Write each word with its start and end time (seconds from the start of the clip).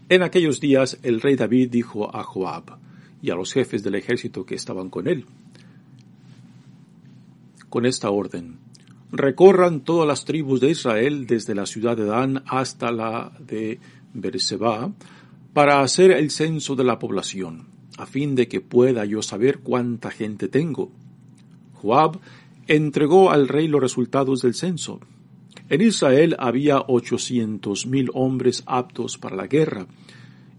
En 0.10 0.24
aquellos 0.24 0.60
días 0.60 1.00
el 1.04 1.22
rey 1.22 1.36
David 1.36 1.70
dijo 1.70 2.16
a 2.16 2.24
Joab 2.24 2.78
y 3.22 3.30
a 3.32 3.36
los 3.36 3.54
jefes 3.54 3.84
del 3.84 3.96
ejército 3.96 4.46
que 4.46 4.56
estaban 4.56 4.90
con 4.90 5.08
él, 5.08 5.26
con 7.70 7.86
esta 7.86 8.10
orden, 8.10 8.60
recorran 9.12 9.82
todas 9.82 10.08
las 10.08 10.26
tribus 10.26 10.62
de 10.62 10.72
Israel 10.72 11.28
desde 11.28 11.56
la 11.56 11.66
ciudad 11.66 11.98
de 11.98 12.06
Dan 12.06 12.44
hasta 12.48 12.92
la 12.92 13.32
de 13.40 13.80
Berseba 14.14 14.92
para 15.54 15.82
hacer 15.82 16.12
el 16.12 16.30
censo 16.30 16.76
de 16.76 16.84
la 16.84 17.00
población, 17.00 17.68
a 17.98 18.06
fin 18.06 18.36
de 18.36 18.48
que 18.48 18.62
pueda 18.62 19.06
yo 19.06 19.22
saber 19.22 19.60
cuánta 19.60 20.12
gente 20.12 20.48
tengo. 20.48 20.92
Joab 21.82 22.20
entregó 22.68 23.32
al 23.32 23.48
rey 23.48 23.68
los 23.68 23.82
resultados 23.82 24.42
del 24.42 24.54
censo. 24.54 25.00
En 25.70 25.82
Israel 25.82 26.36
había 26.40 26.80
ochocientos 26.80 27.86
mil 27.86 28.10
hombres 28.14 28.64
aptos 28.66 29.18
para 29.18 29.36
la 29.36 29.48
guerra, 29.48 29.88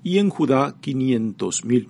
y 0.02 0.18
en 0.18 0.30
Judá 0.30 0.76
quinientos 0.80 1.64
mil. 1.64 1.88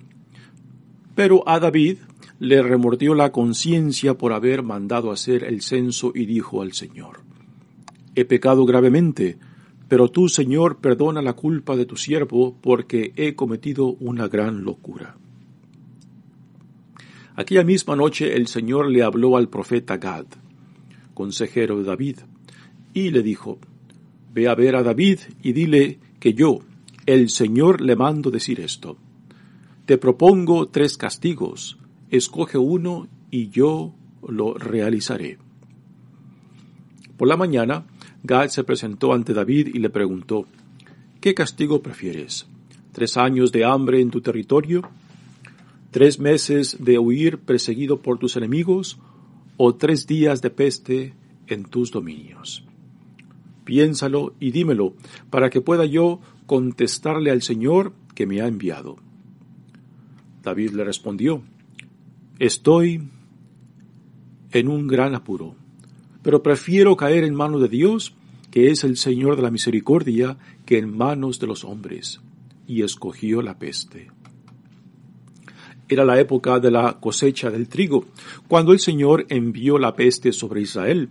Pero 1.15 1.47
a 1.47 1.59
David 1.59 1.97
le 2.39 2.61
remordió 2.63 3.13
la 3.13 3.31
conciencia 3.31 4.17
por 4.17 4.33
haber 4.33 4.63
mandado 4.63 5.11
hacer 5.11 5.43
el 5.43 5.61
censo 5.61 6.11
y 6.15 6.25
dijo 6.25 6.61
al 6.61 6.73
Señor, 6.73 7.21
He 8.15 8.25
pecado 8.25 8.65
gravemente, 8.65 9.37
pero 9.87 10.09
tú, 10.09 10.29
Señor, 10.29 10.77
perdona 10.77 11.21
la 11.21 11.33
culpa 11.33 11.75
de 11.75 11.85
tu 11.85 11.97
siervo, 11.97 12.55
porque 12.61 13.11
he 13.15 13.35
cometido 13.35 13.87
una 13.99 14.27
gran 14.27 14.63
locura. 14.63 15.17
Aquella 17.39 17.63
misma 17.63 17.95
noche 17.95 18.35
el 18.35 18.47
Señor 18.47 18.91
le 18.91 19.01
habló 19.01 19.37
al 19.37 19.47
profeta 19.47 19.95
Gad, 19.95 20.25
consejero 21.13 21.77
de 21.77 21.85
David, 21.85 22.17
y 22.93 23.11
le 23.11 23.23
dijo, 23.23 23.59
Ve 24.33 24.49
a 24.49 24.55
ver 24.55 24.75
a 24.75 24.83
David 24.83 25.19
y 25.41 25.53
dile 25.53 25.99
que 26.19 26.33
yo, 26.33 26.59
el 27.05 27.29
Señor, 27.29 27.79
le 27.79 27.95
mando 27.95 28.29
decir 28.29 28.59
esto. 28.59 28.97
Te 29.85 29.97
propongo 29.97 30.67
tres 30.67 30.97
castigos, 30.97 31.77
escoge 32.09 32.57
uno 32.57 33.07
y 33.31 33.47
yo 33.47 33.93
lo 34.27 34.55
realizaré. 34.55 35.37
Por 37.15 37.29
la 37.29 37.37
mañana, 37.37 37.85
Gad 38.21 38.49
se 38.49 38.65
presentó 38.65 39.13
ante 39.13 39.33
David 39.33 39.69
y 39.73 39.79
le 39.79 39.89
preguntó, 39.89 40.45
¿Qué 41.21 41.33
castigo 41.33 41.81
prefieres? 41.81 42.47
¿Tres 42.91 43.15
años 43.15 43.53
de 43.53 43.63
hambre 43.63 44.01
en 44.01 44.09
tu 44.09 44.19
territorio? 44.19 44.81
¿Tres 45.91 46.19
meses 46.19 46.77
de 46.79 46.99
huir 46.99 47.39
perseguido 47.39 48.01
por 48.01 48.19
tus 48.19 48.35
enemigos? 48.35 48.99
¿O 49.57 49.75
tres 49.75 50.05
días 50.05 50.41
de 50.41 50.51
peste 50.51 51.13
en 51.47 51.65
tus 51.65 51.91
dominios? 51.91 52.63
Piénsalo 53.65 54.33
y 54.39 54.51
dímelo, 54.51 54.93
para 55.29 55.49
que 55.49 55.61
pueda 55.61 55.85
yo 55.85 56.19
contestarle 56.45 57.31
al 57.31 57.41
Señor 57.41 57.93
que 58.13 58.27
me 58.27 58.41
ha 58.41 58.47
enviado. 58.47 58.97
David 60.43 60.71
le 60.71 60.83
respondió, 60.83 61.41
Estoy 62.37 63.03
en 64.51 64.67
un 64.67 64.87
gran 64.87 65.15
apuro, 65.15 65.55
pero 66.21 66.43
prefiero 66.43 66.95
caer 66.95 67.23
en 67.23 67.35
manos 67.35 67.61
de 67.61 67.67
Dios, 67.67 68.13
que 68.51 68.69
es 68.69 68.83
el 68.83 68.95
Señor 68.95 69.35
de 69.35 69.41
la 69.41 69.51
misericordia, 69.51 70.37
que 70.65 70.77
en 70.77 70.95
manos 70.95 71.39
de 71.39 71.47
los 71.47 71.63
hombres. 71.63 72.21
Y 72.67 72.83
escogió 72.83 73.41
la 73.41 73.57
peste. 73.57 74.11
Era 75.89 76.05
la 76.05 76.19
época 76.19 76.59
de 76.59 76.69
la 76.69 76.97
cosecha 76.99 77.49
del 77.49 77.67
trigo, 77.67 78.05
cuando 78.47 78.71
el 78.71 78.79
Señor 78.79 79.25
envió 79.29 79.79
la 79.79 79.95
peste 79.95 80.31
sobre 80.31 80.61
Israel. 80.61 81.09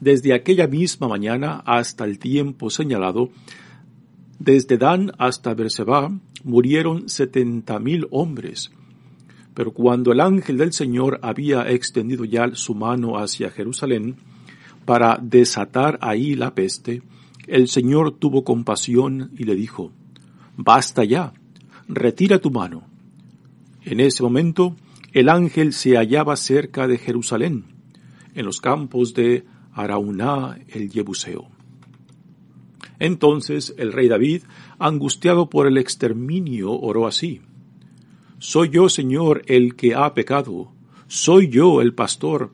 Desde 0.00 0.32
aquella 0.32 0.66
misma 0.66 1.06
mañana 1.06 1.62
hasta 1.66 2.04
el 2.04 2.18
tiempo 2.18 2.70
señalado, 2.70 3.30
desde 4.38 4.78
Dan 4.78 5.12
hasta 5.18 5.52
Berseba 5.52 6.10
murieron 6.44 7.08
setenta 7.08 7.78
mil 7.78 8.06
hombres. 8.10 8.70
Pero 9.52 9.72
cuando 9.72 10.12
el 10.12 10.20
ángel 10.20 10.56
del 10.56 10.72
Señor 10.72 11.18
había 11.22 11.68
extendido 11.68 12.24
ya 12.24 12.48
su 12.54 12.74
mano 12.74 13.18
hacia 13.18 13.50
Jerusalén 13.50 14.16
para 14.84 15.18
desatar 15.20 15.98
ahí 16.00 16.36
la 16.36 16.54
peste, 16.54 17.02
el 17.48 17.68
Señor 17.68 18.12
tuvo 18.18 18.44
compasión 18.44 19.32
y 19.36 19.44
le 19.44 19.56
dijo, 19.56 19.90
Basta 20.56 21.04
ya, 21.04 21.32
retira 21.88 22.38
tu 22.38 22.50
mano. 22.50 22.87
En 23.84 24.00
ese 24.00 24.22
momento 24.22 24.76
el 25.12 25.28
ángel 25.28 25.72
se 25.72 25.96
hallaba 25.96 26.36
cerca 26.36 26.86
de 26.86 26.98
Jerusalén, 26.98 27.64
en 28.34 28.44
los 28.44 28.60
campos 28.60 29.14
de 29.14 29.44
Arauná 29.72 30.58
el 30.68 30.90
Jebuseo. 30.90 31.48
Entonces 32.98 33.74
el 33.78 33.92
rey 33.92 34.08
David, 34.08 34.42
angustiado 34.78 35.48
por 35.48 35.66
el 35.66 35.78
exterminio, 35.78 36.72
oró 36.72 37.06
así. 37.06 37.40
Soy 38.38 38.70
yo, 38.70 38.88
Señor, 38.88 39.42
el 39.46 39.74
que 39.76 39.94
ha 39.94 40.14
pecado. 40.14 40.72
Soy 41.06 41.48
yo, 41.48 41.80
el 41.80 41.94
pastor, 41.94 42.52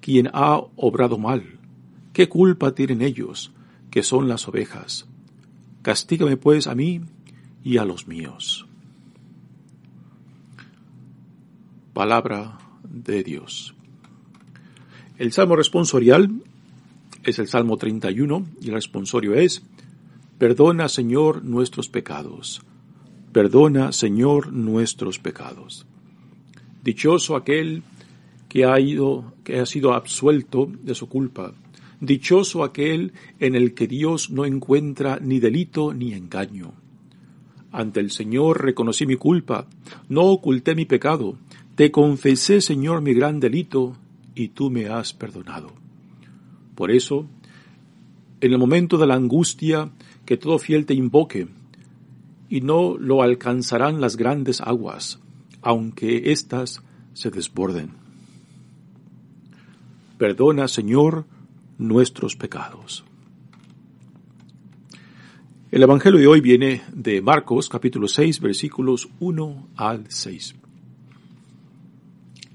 quien 0.00 0.30
ha 0.32 0.60
obrado 0.76 1.18
mal. 1.18 1.58
¿Qué 2.12 2.28
culpa 2.28 2.74
tienen 2.74 3.02
ellos, 3.02 3.52
que 3.90 4.02
son 4.02 4.28
las 4.28 4.48
ovejas? 4.48 5.06
Castígame 5.82 6.36
pues 6.36 6.66
a 6.66 6.74
mí 6.74 7.00
y 7.62 7.78
a 7.78 7.84
los 7.84 8.06
míos. 8.06 8.65
Palabra 11.96 12.58
de 12.82 13.22
Dios. 13.22 13.74
El 15.16 15.32
salmo 15.32 15.56
responsorial 15.56 16.30
es 17.24 17.38
el 17.38 17.48
Salmo 17.48 17.78
31 17.78 18.46
y 18.60 18.68
el 18.68 18.74
responsorio 18.74 19.32
es, 19.32 19.62
Perdona, 20.36 20.90
Señor, 20.90 21.42
nuestros 21.42 21.88
pecados. 21.88 22.60
Perdona, 23.32 23.92
Señor, 23.92 24.52
nuestros 24.52 25.18
pecados. 25.18 25.86
Dichoso 26.84 27.34
aquel 27.34 27.82
que 28.50 28.66
ha 28.66 28.78
ido, 28.78 29.32
que 29.42 29.58
ha 29.58 29.64
sido 29.64 29.94
absuelto 29.94 30.70
de 30.82 30.94
su 30.94 31.08
culpa. 31.08 31.54
Dichoso 32.02 32.62
aquel 32.62 33.14
en 33.40 33.54
el 33.54 33.72
que 33.72 33.86
Dios 33.86 34.28
no 34.28 34.44
encuentra 34.44 35.18
ni 35.18 35.40
delito 35.40 35.94
ni 35.94 36.12
engaño. 36.12 36.74
Ante 37.72 38.00
el 38.00 38.10
Señor 38.10 38.62
reconocí 38.62 39.06
mi 39.06 39.16
culpa, 39.16 39.66
no 40.10 40.24
oculté 40.24 40.74
mi 40.74 40.84
pecado, 40.84 41.38
te 41.76 41.90
confesé, 41.90 42.62
Señor, 42.62 43.02
mi 43.02 43.12
gran 43.12 43.38
delito, 43.38 43.96
y 44.34 44.48
tú 44.48 44.70
me 44.70 44.88
has 44.88 45.12
perdonado. 45.12 45.72
Por 46.74 46.90
eso, 46.90 47.26
en 48.40 48.52
el 48.52 48.58
momento 48.58 48.96
de 48.96 49.06
la 49.06 49.14
angustia, 49.14 49.90
que 50.24 50.38
todo 50.38 50.58
fiel 50.58 50.86
te 50.86 50.94
invoque, 50.94 51.48
y 52.48 52.62
no 52.62 52.96
lo 52.96 53.22
alcanzarán 53.22 54.00
las 54.00 54.16
grandes 54.16 54.62
aguas, 54.62 55.20
aunque 55.60 56.32
éstas 56.32 56.82
se 57.12 57.30
desborden. 57.30 57.90
Perdona, 60.16 60.68
Señor, 60.68 61.26
nuestros 61.76 62.36
pecados. 62.36 63.04
El 65.70 65.82
Evangelio 65.82 66.18
de 66.18 66.26
hoy 66.26 66.40
viene 66.40 66.82
de 66.94 67.20
Marcos 67.20 67.68
capítulo 67.68 68.08
6 68.08 68.40
versículos 68.40 69.10
1 69.20 69.68
al 69.76 70.06
6. 70.08 70.54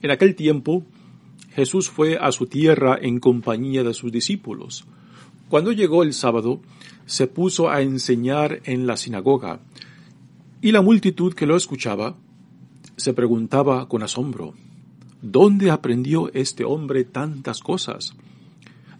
En 0.01 0.11
aquel 0.11 0.35
tiempo, 0.35 0.83
Jesús 1.53 1.89
fue 1.89 2.17
a 2.17 2.31
su 2.31 2.47
tierra 2.47 2.97
en 2.99 3.19
compañía 3.19 3.83
de 3.83 3.93
sus 3.93 4.11
discípulos. 4.11 4.85
Cuando 5.49 5.71
llegó 5.71 6.03
el 6.03 6.13
sábado, 6.13 6.61
se 7.05 7.27
puso 7.27 7.69
a 7.69 7.81
enseñar 7.81 8.61
en 8.63 8.87
la 8.87 8.97
sinagoga, 8.97 9.59
y 10.61 10.71
la 10.71 10.81
multitud 10.81 11.33
que 11.33 11.45
lo 11.45 11.55
escuchaba 11.55 12.15
se 12.95 13.13
preguntaba 13.13 13.87
con 13.89 14.03
asombro, 14.03 14.53
¿dónde 15.21 15.71
aprendió 15.71 16.31
este 16.33 16.63
hombre 16.63 17.03
tantas 17.03 17.59
cosas? 17.59 18.13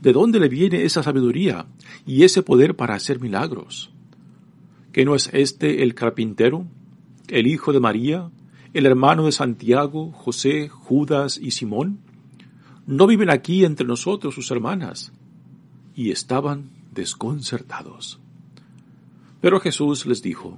¿De 0.02 0.12
dónde 0.12 0.40
le 0.40 0.50
viene 0.50 0.84
esa 0.84 1.04
sabiduría 1.04 1.68
y 2.06 2.24
ese 2.24 2.42
poder 2.42 2.76
para 2.76 2.96
hacer 2.96 3.20
milagros? 3.20 3.92
¿Que 4.92 5.06
no 5.06 5.16
es 5.16 5.30
este 5.34 5.84
el 5.84 5.94
carpintero, 5.94 6.66
el 7.28 7.48
hijo 7.48 7.72
de 7.72 7.80
María, 7.80 8.30
el 8.74 8.86
hermano 8.86 9.26
de 9.26 9.32
Santiago, 9.32 10.12
José, 10.12 10.70
Judas 10.70 11.38
y 11.38 11.52
Simón? 11.52 12.00
¿No 12.88 13.08
viven 13.08 13.30
aquí 13.30 13.66
entre 13.66 13.86
nosotros 13.86 14.36
sus 14.36 14.52
hermanas? 14.52 15.12
Y 15.96 16.12
estaban 16.12 16.70
desconcertados. 16.92 18.20
Pero 19.42 19.60
Jesús 19.60 20.06
les 20.06 20.22
dijo, 20.22 20.58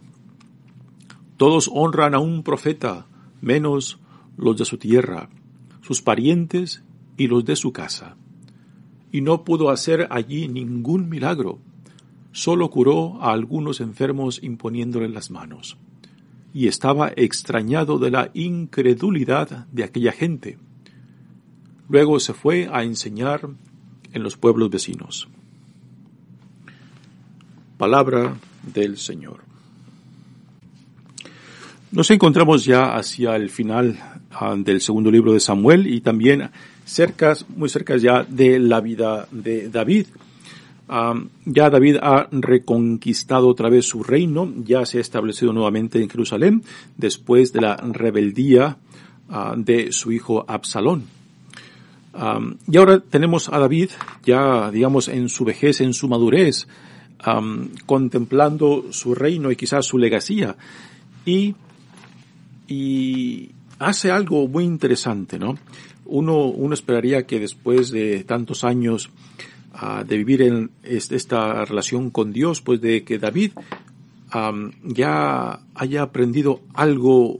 Todos 1.38 1.70
honran 1.74 2.16
a 2.16 2.20
un 2.20 2.44
profeta, 2.44 3.08
menos 3.42 4.00
los 4.38 4.58
de 4.58 4.66
su 4.66 4.78
tierra, 4.78 5.30
sus 5.82 6.02
parientes 6.02 6.84
y 7.18 7.28
los 7.28 7.46
de 7.46 7.56
su 7.56 7.72
casa 7.72 8.16
y 9.14 9.22
no 9.22 9.44
pudo 9.46 9.70
hacer 9.70 10.08
allí 10.10 10.48
ningún 10.48 11.08
milagro. 11.08 11.60
Solo 12.32 12.72
curó 12.72 13.22
a 13.22 13.32
algunos 13.32 13.80
enfermos 13.80 14.42
imponiéndole 14.42 15.08
las 15.08 15.30
manos. 15.30 15.78
Y 16.54 16.68
estaba 16.68 17.12
extrañado 17.16 17.98
de 17.98 18.12
la 18.12 18.30
incredulidad 18.34 19.66
de 19.72 19.84
aquella 19.84 20.12
gente. 20.12 20.58
Luego 21.90 22.20
se 22.20 22.34
fue 22.34 22.70
a 22.72 22.84
enseñar 22.84 23.50
en 24.14 24.24
los 24.24 24.38
pueblos 24.38 24.70
vecinos. 24.70 25.28
Palabra 27.78 28.38
del 28.74 28.98
Señor. 28.98 29.42
Nos 31.92 32.10
encontramos 32.10 32.66
ya 32.66 32.96
hacia 32.96 33.36
el 33.36 33.50
final 33.50 34.00
ah, 34.32 34.56
del 34.58 34.82
segundo 34.82 35.12
libro 35.12 35.34
de 35.34 35.40
Samuel 35.40 35.86
y 35.86 36.02
también 36.02 36.50
cerca, 36.86 37.36
muy 37.56 37.70
cerca 37.70 37.98
ya 37.98 38.24
de 38.24 38.60
la 38.60 38.82
vida 38.82 39.28
de 39.32 39.70
David. 39.70 40.08
Ya 41.46 41.70
David 41.70 41.98
ha 42.02 42.28
reconquistado 42.32 43.48
otra 43.48 43.70
vez 43.70 43.86
su 43.86 44.04
reino, 44.04 44.52
ya 44.64 44.86
se 44.86 44.98
ha 44.98 45.02
establecido 45.02 45.54
nuevamente 45.54 46.02
en 46.02 46.10
Jerusalén 46.10 46.64
después 46.98 47.54
de 47.54 47.62
la 47.62 47.78
rebeldía 47.78 48.78
ah, 49.30 49.56
de 49.58 49.92
su 49.92 50.12
hijo 50.12 50.46
Absalón. 50.48 51.06
y 52.68 52.78
ahora 52.78 53.00
tenemos 53.00 53.50
a 53.50 53.60
David 53.60 53.90
ya, 54.24 54.70
digamos, 54.72 55.08
en 55.08 55.30
su 55.30 55.46
vejez, 55.46 55.82
en 55.82 55.94
su 55.94 56.08
madurez, 56.08 56.68
contemplando 57.86 58.86
su 58.92 59.16
reino 59.16 59.52
y 59.52 59.56
quizás 59.56 59.86
su 59.86 59.98
legacía. 59.98 60.58
Y, 61.26 61.56
y 62.68 63.52
hace 63.80 64.12
algo 64.12 64.48
muy 64.50 64.66
interesante, 64.66 65.40
¿no? 65.40 65.56
uno, 66.06 66.46
uno 66.48 66.74
esperaría 66.74 67.26
que 67.26 67.40
después 67.40 67.92
de 67.92 68.24
tantos 68.24 68.64
años 68.64 69.10
de 70.06 70.18
vivir 70.18 70.42
en 70.44 70.72
esta 70.84 71.66
relación 71.66 72.12
con 72.12 72.32
Dios, 72.32 72.62
pues 72.62 72.80
de 72.82 73.04
que 73.04 73.18
David 73.18 73.52
ya 74.84 75.60
haya 75.76 76.02
aprendido 76.02 76.62
algo 76.74 77.40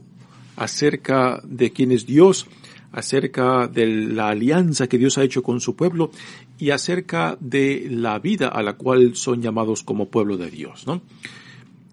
acerca 0.56 1.40
de 1.44 1.72
quién 1.72 1.92
es 1.92 2.06
Dios, 2.06 2.46
acerca 2.92 3.66
de 3.66 3.86
la 3.86 4.28
alianza 4.28 4.88
que 4.88 4.98
Dios 4.98 5.18
ha 5.18 5.24
hecho 5.24 5.42
con 5.42 5.60
su 5.60 5.74
pueblo 5.74 6.10
y 6.58 6.70
acerca 6.70 7.36
de 7.40 7.88
la 7.90 8.18
vida 8.18 8.48
a 8.48 8.62
la 8.62 8.74
cual 8.74 9.16
son 9.16 9.42
llamados 9.42 9.82
como 9.82 10.08
pueblo 10.08 10.36
de 10.36 10.50
Dios, 10.50 10.86
¿no? 10.86 11.02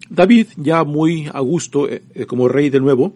David, 0.08 0.48
ya 0.56 0.84
muy 0.84 1.28
a 1.32 1.40
gusto 1.40 1.88
eh, 1.88 2.02
eh, 2.14 2.26
como 2.26 2.46
rey 2.46 2.70
de 2.70 2.80
nuevo, 2.80 3.14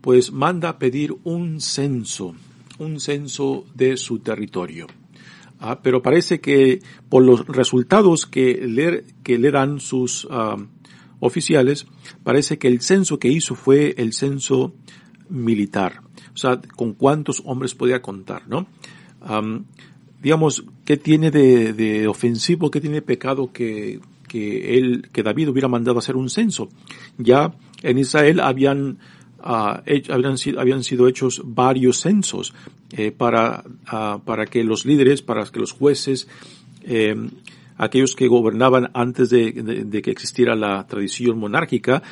pues 0.00 0.32
manda 0.32 0.78
pedir 0.78 1.14
un 1.24 1.60
censo 1.60 2.34
un 2.78 3.00
censo 3.00 3.64
de 3.74 3.96
su 3.96 4.18
territorio. 4.18 4.86
Ah, 5.58 5.80
pero 5.82 6.02
parece 6.02 6.40
que 6.40 6.80
por 7.08 7.24
los 7.24 7.46
resultados 7.46 8.26
que 8.26 8.66
le, 8.66 9.04
que 9.22 9.38
le 9.38 9.50
dan 9.50 9.80
sus 9.80 10.26
ah, 10.30 10.56
oficiales, 11.20 11.86
parece 12.22 12.58
que 12.58 12.68
el 12.68 12.80
censo 12.80 13.18
que 13.18 13.28
hizo 13.28 13.54
fue 13.54 13.94
el 13.96 14.12
censo 14.12 14.74
militar. 15.28 16.02
O 16.34 16.36
sea, 16.36 16.60
con 16.60 16.92
cuántos 16.92 17.42
hombres 17.46 17.74
podía 17.74 18.02
contar, 18.02 18.46
¿no? 18.48 18.66
digamos, 20.22 20.64
¿qué 20.84 20.96
tiene 20.96 21.30
de, 21.30 22.06
ofensivo, 22.08 22.70
qué 22.70 22.80
tiene 22.80 22.96
de 22.96 23.02
pecado 23.02 23.52
que, 23.52 24.00
que 24.28 24.78
él, 24.78 25.08
que 25.12 25.22
David 25.22 25.48
hubiera 25.48 25.68
mandado 25.68 25.98
hacer 25.98 26.16
un 26.16 26.30
censo? 26.30 26.68
Ya 27.18 27.54
en 27.82 27.98
Israel 27.98 28.40
habían 28.40 28.98
Ah, 29.38 29.82
habían, 30.08 30.38
sido, 30.38 30.60
habían 30.60 30.82
sido 30.82 31.06
hechos 31.08 31.42
varios 31.44 32.00
censos 32.00 32.54
eh, 32.90 33.12
para, 33.12 33.64
ah, 33.86 34.20
para 34.24 34.46
que 34.46 34.64
los 34.64 34.84
líderes, 34.84 35.22
para 35.22 35.44
que 35.44 35.60
los 35.60 35.72
jueces, 35.72 36.28
eh, 36.82 37.14
aquellos 37.76 38.14
que 38.14 38.28
gobernaban 38.28 38.90
antes 38.94 39.30
de, 39.30 39.52
que 40.02 40.10
existiera 40.10 40.54
la 40.54 40.86
tradición 40.86 41.38
monárquica, 41.38 42.02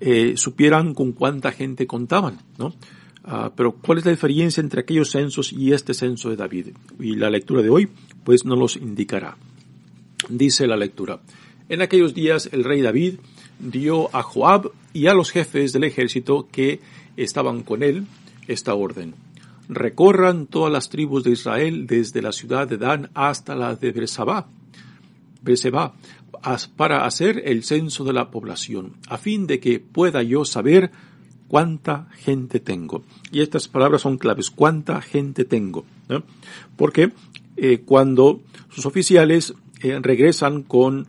eh, 0.00 0.34
supieran 0.36 0.94
con 0.94 1.12
cuánta 1.12 1.50
gente 1.50 1.86
contaban, 1.86 2.38
¿no? 2.58 2.74
Ah, 3.24 3.52
pero 3.54 3.72
¿cuál 3.72 3.98
es 3.98 4.04
la 4.04 4.12
diferencia 4.12 4.60
entre 4.60 4.80
aquellos 4.80 5.10
censos 5.10 5.52
y 5.52 5.72
este 5.72 5.92
censo 5.92 6.30
de 6.30 6.36
David? 6.36 6.68
Y 7.00 7.16
la 7.16 7.28
lectura 7.28 7.60
de 7.60 7.68
hoy, 7.68 7.88
pues 8.24 8.44
nos 8.44 8.58
los 8.58 8.76
indicará. 8.76 9.36
Dice 10.28 10.66
la 10.66 10.76
lectura. 10.76 11.20
En 11.68 11.82
aquellos 11.82 12.14
días 12.14 12.48
el 12.52 12.64
rey 12.64 12.80
David 12.80 13.16
dio 13.58 14.14
a 14.14 14.22
Joab 14.22 14.70
y 14.92 15.06
a 15.06 15.14
los 15.14 15.30
jefes 15.30 15.72
del 15.72 15.84
ejército 15.84 16.48
que 16.50 16.80
estaban 17.16 17.62
con 17.62 17.82
él 17.82 18.06
esta 18.46 18.74
orden. 18.74 19.14
Recorran 19.68 20.46
todas 20.46 20.72
las 20.72 20.88
tribus 20.88 21.24
de 21.24 21.32
Israel 21.32 21.86
desde 21.86 22.22
la 22.22 22.32
ciudad 22.32 22.66
de 22.66 22.78
Dan 22.78 23.10
hasta 23.14 23.54
la 23.54 23.74
de 23.74 23.92
Bersabá, 23.92 24.46
para 26.76 27.04
hacer 27.04 27.42
el 27.44 27.64
censo 27.64 28.04
de 28.04 28.12
la 28.12 28.30
población, 28.30 28.94
a 29.08 29.18
fin 29.18 29.46
de 29.46 29.60
que 29.60 29.80
pueda 29.80 30.22
yo 30.22 30.44
saber 30.44 30.90
cuánta 31.48 32.08
gente 32.16 32.60
tengo. 32.60 33.04
Y 33.30 33.40
estas 33.40 33.68
palabras 33.68 34.02
son 34.02 34.18
claves, 34.18 34.50
cuánta 34.50 35.00
gente 35.02 35.44
tengo. 35.44 35.84
Porque 36.76 37.12
eh, 37.56 37.82
cuando 37.84 38.40
sus 38.70 38.86
oficiales 38.86 39.54
eh, 39.82 39.98
regresan 40.00 40.62
con 40.62 41.06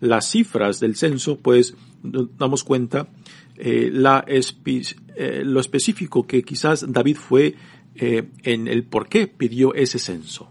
las 0.00 0.30
cifras 0.30 0.80
del 0.80 0.96
censo, 0.96 1.38
pues 1.38 1.74
damos 2.02 2.64
cuenta 2.64 3.08
eh, 3.56 3.90
la 3.92 4.24
eh, 4.26 5.42
lo 5.44 5.60
específico 5.60 6.26
que 6.26 6.42
quizás 6.42 6.90
David 6.90 7.16
fue 7.16 7.54
eh, 7.94 8.28
en 8.42 8.68
el 8.68 8.84
por 8.84 9.08
qué 9.08 9.26
pidió 9.26 9.74
ese 9.74 9.98
censo. 9.98 10.48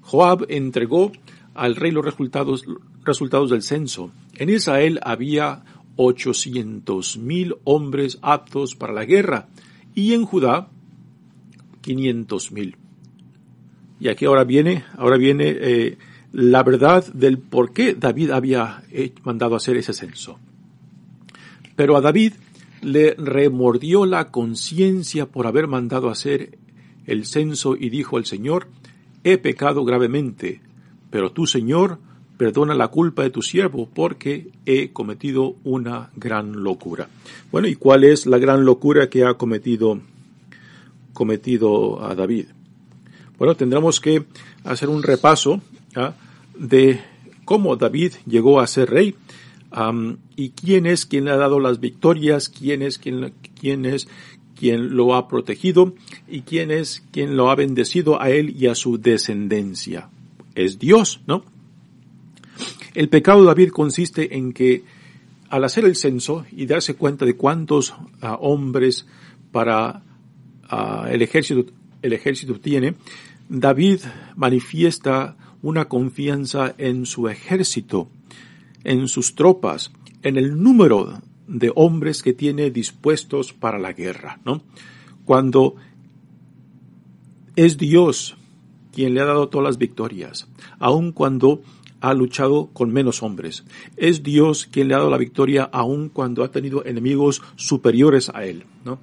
Joab 0.00 0.46
entregó 0.48 1.12
al 1.54 1.76
rey 1.76 1.90
los 1.90 2.04
resultados, 2.04 2.64
resultados 3.04 3.50
del 3.50 3.62
censo. 3.62 4.12
En 4.34 4.48
Israel 4.48 4.98
había 5.02 5.64
800 5.96 7.18
mil 7.18 7.56
hombres 7.64 8.18
aptos 8.22 8.76
para 8.76 8.94
la 8.94 9.04
guerra 9.04 9.48
y 9.94 10.14
en 10.14 10.24
Judá 10.24 10.70
500 11.82 12.52
mil. 12.52 12.76
Y 14.00 14.08
aquí 14.08 14.24
ahora 14.24 14.44
viene, 14.44 14.84
ahora 14.96 15.16
viene 15.16 15.98
la 16.32 16.62
verdad 16.62 17.06
del 17.12 17.38
por 17.38 17.72
qué 17.72 17.94
David 17.94 18.30
había 18.30 18.82
mandado 19.24 19.56
hacer 19.56 19.76
ese 19.76 19.92
censo. 19.92 20.38
Pero 21.76 21.96
a 21.96 22.00
David 22.00 22.32
le 22.82 23.14
remordió 23.14 24.06
la 24.06 24.30
conciencia 24.30 25.26
por 25.26 25.46
haber 25.46 25.66
mandado 25.66 26.08
hacer 26.08 26.58
el 27.06 27.24
censo 27.26 27.76
y 27.76 27.90
dijo 27.90 28.16
al 28.16 28.26
Señor, 28.26 28.68
he 29.24 29.38
pecado 29.38 29.84
gravemente, 29.84 30.60
pero 31.10 31.30
tú, 31.30 31.46
Señor, 31.46 31.98
perdona 32.36 32.74
la 32.74 32.88
culpa 32.88 33.22
de 33.22 33.30
tu 33.30 33.42
siervo 33.42 33.88
porque 33.92 34.50
he 34.66 34.92
cometido 34.92 35.56
una 35.64 36.10
gran 36.16 36.62
locura. 36.64 37.08
Bueno, 37.50 37.68
¿y 37.68 37.76
cuál 37.76 38.04
es 38.04 38.26
la 38.26 38.38
gran 38.38 38.64
locura 38.64 39.08
que 39.08 39.24
ha 39.24 39.34
cometido, 39.34 40.00
cometido 41.12 42.04
a 42.04 42.14
David? 42.14 42.46
Bueno, 43.38 43.54
tendremos 43.54 44.00
que 44.00 44.24
hacer 44.64 44.88
un 44.88 45.02
repaso 45.02 45.60
¿ah? 45.94 46.14
de 46.58 47.00
cómo 47.44 47.76
David 47.76 48.12
llegó 48.26 48.60
a 48.60 48.66
ser 48.66 48.90
rey 48.90 49.14
y 50.36 50.50
quién 50.50 50.86
es 50.86 51.06
quien 51.06 51.24
le 51.24 51.32
ha 51.32 51.36
dado 51.36 51.60
las 51.60 51.80
victorias, 51.80 52.48
quién 52.48 52.82
es 52.82 52.98
quien, 52.98 53.32
quién 53.58 53.84
es 53.84 54.08
lo 54.60 55.14
ha 55.14 55.28
protegido 55.28 55.94
y 56.26 56.42
quién 56.42 56.70
es 56.70 57.04
quien 57.10 57.36
lo 57.36 57.50
ha 57.50 57.54
bendecido 57.54 58.20
a 58.20 58.30
él 58.30 58.54
y 58.58 58.66
a 58.68 58.74
su 58.74 58.98
descendencia. 58.98 60.08
Es 60.54 60.78
Dios, 60.78 61.20
¿no? 61.26 61.44
El 62.94 63.10
pecado 63.10 63.40
de 63.40 63.46
David 63.48 63.70
consiste 63.70 64.36
en 64.36 64.54
que 64.54 64.82
al 65.50 65.64
hacer 65.64 65.84
el 65.84 65.94
censo 65.94 66.46
y 66.50 66.64
darse 66.64 66.94
cuenta 66.94 67.26
de 67.26 67.36
cuántos 67.36 67.94
ah, 68.22 68.38
hombres 68.40 69.06
para 69.52 70.02
ah, 70.68 71.06
el 71.10 71.20
ejército 71.20 71.66
el 72.06 72.12
ejército 72.12 72.58
tiene, 72.60 72.94
David 73.48 74.00
manifiesta 74.36 75.36
una 75.62 75.86
confianza 75.86 76.74
en 76.78 77.06
su 77.06 77.28
ejército, 77.28 78.08
en 78.86 79.08
sus 79.08 79.34
tropas, 79.34 79.92
en 80.22 80.36
el 80.38 80.62
número 80.62 81.20
de 81.48 81.72
hombres 81.74 82.22
que 82.22 82.32
tiene 82.32 82.70
dispuestos 82.70 83.52
para 83.52 83.78
la 83.80 83.92
guerra, 83.92 84.38
¿no? 84.44 84.62
Cuando 85.24 85.74
es 87.56 87.78
Dios 87.78 88.36
quien 88.92 89.14
le 89.14 89.20
ha 89.20 89.24
dado 89.24 89.48
todas 89.48 89.66
las 89.66 89.78
victorias, 89.78 90.48
aun 90.78 91.10
cuando 91.10 91.62
ha 92.00 92.14
luchado 92.14 92.68
con 92.72 92.92
menos 92.92 93.24
hombres. 93.24 93.64
Es 93.96 94.22
Dios 94.22 94.68
quien 94.70 94.86
le 94.86 94.94
ha 94.94 94.98
dado 94.98 95.10
la 95.10 95.18
victoria 95.18 95.64
aun 95.64 96.08
cuando 96.08 96.44
ha 96.44 96.52
tenido 96.52 96.84
enemigos 96.84 97.42
superiores 97.56 98.30
a 98.34 98.44
él, 98.44 98.64
¿no? 98.84 99.00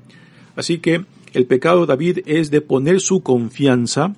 Así 0.56 0.78
que 0.78 1.04
el 1.34 1.46
pecado 1.46 1.82
de 1.82 1.88
David 1.88 2.20
es 2.26 2.52
de 2.52 2.62
poner 2.62 3.02
su 3.02 3.22
confianza 3.22 4.16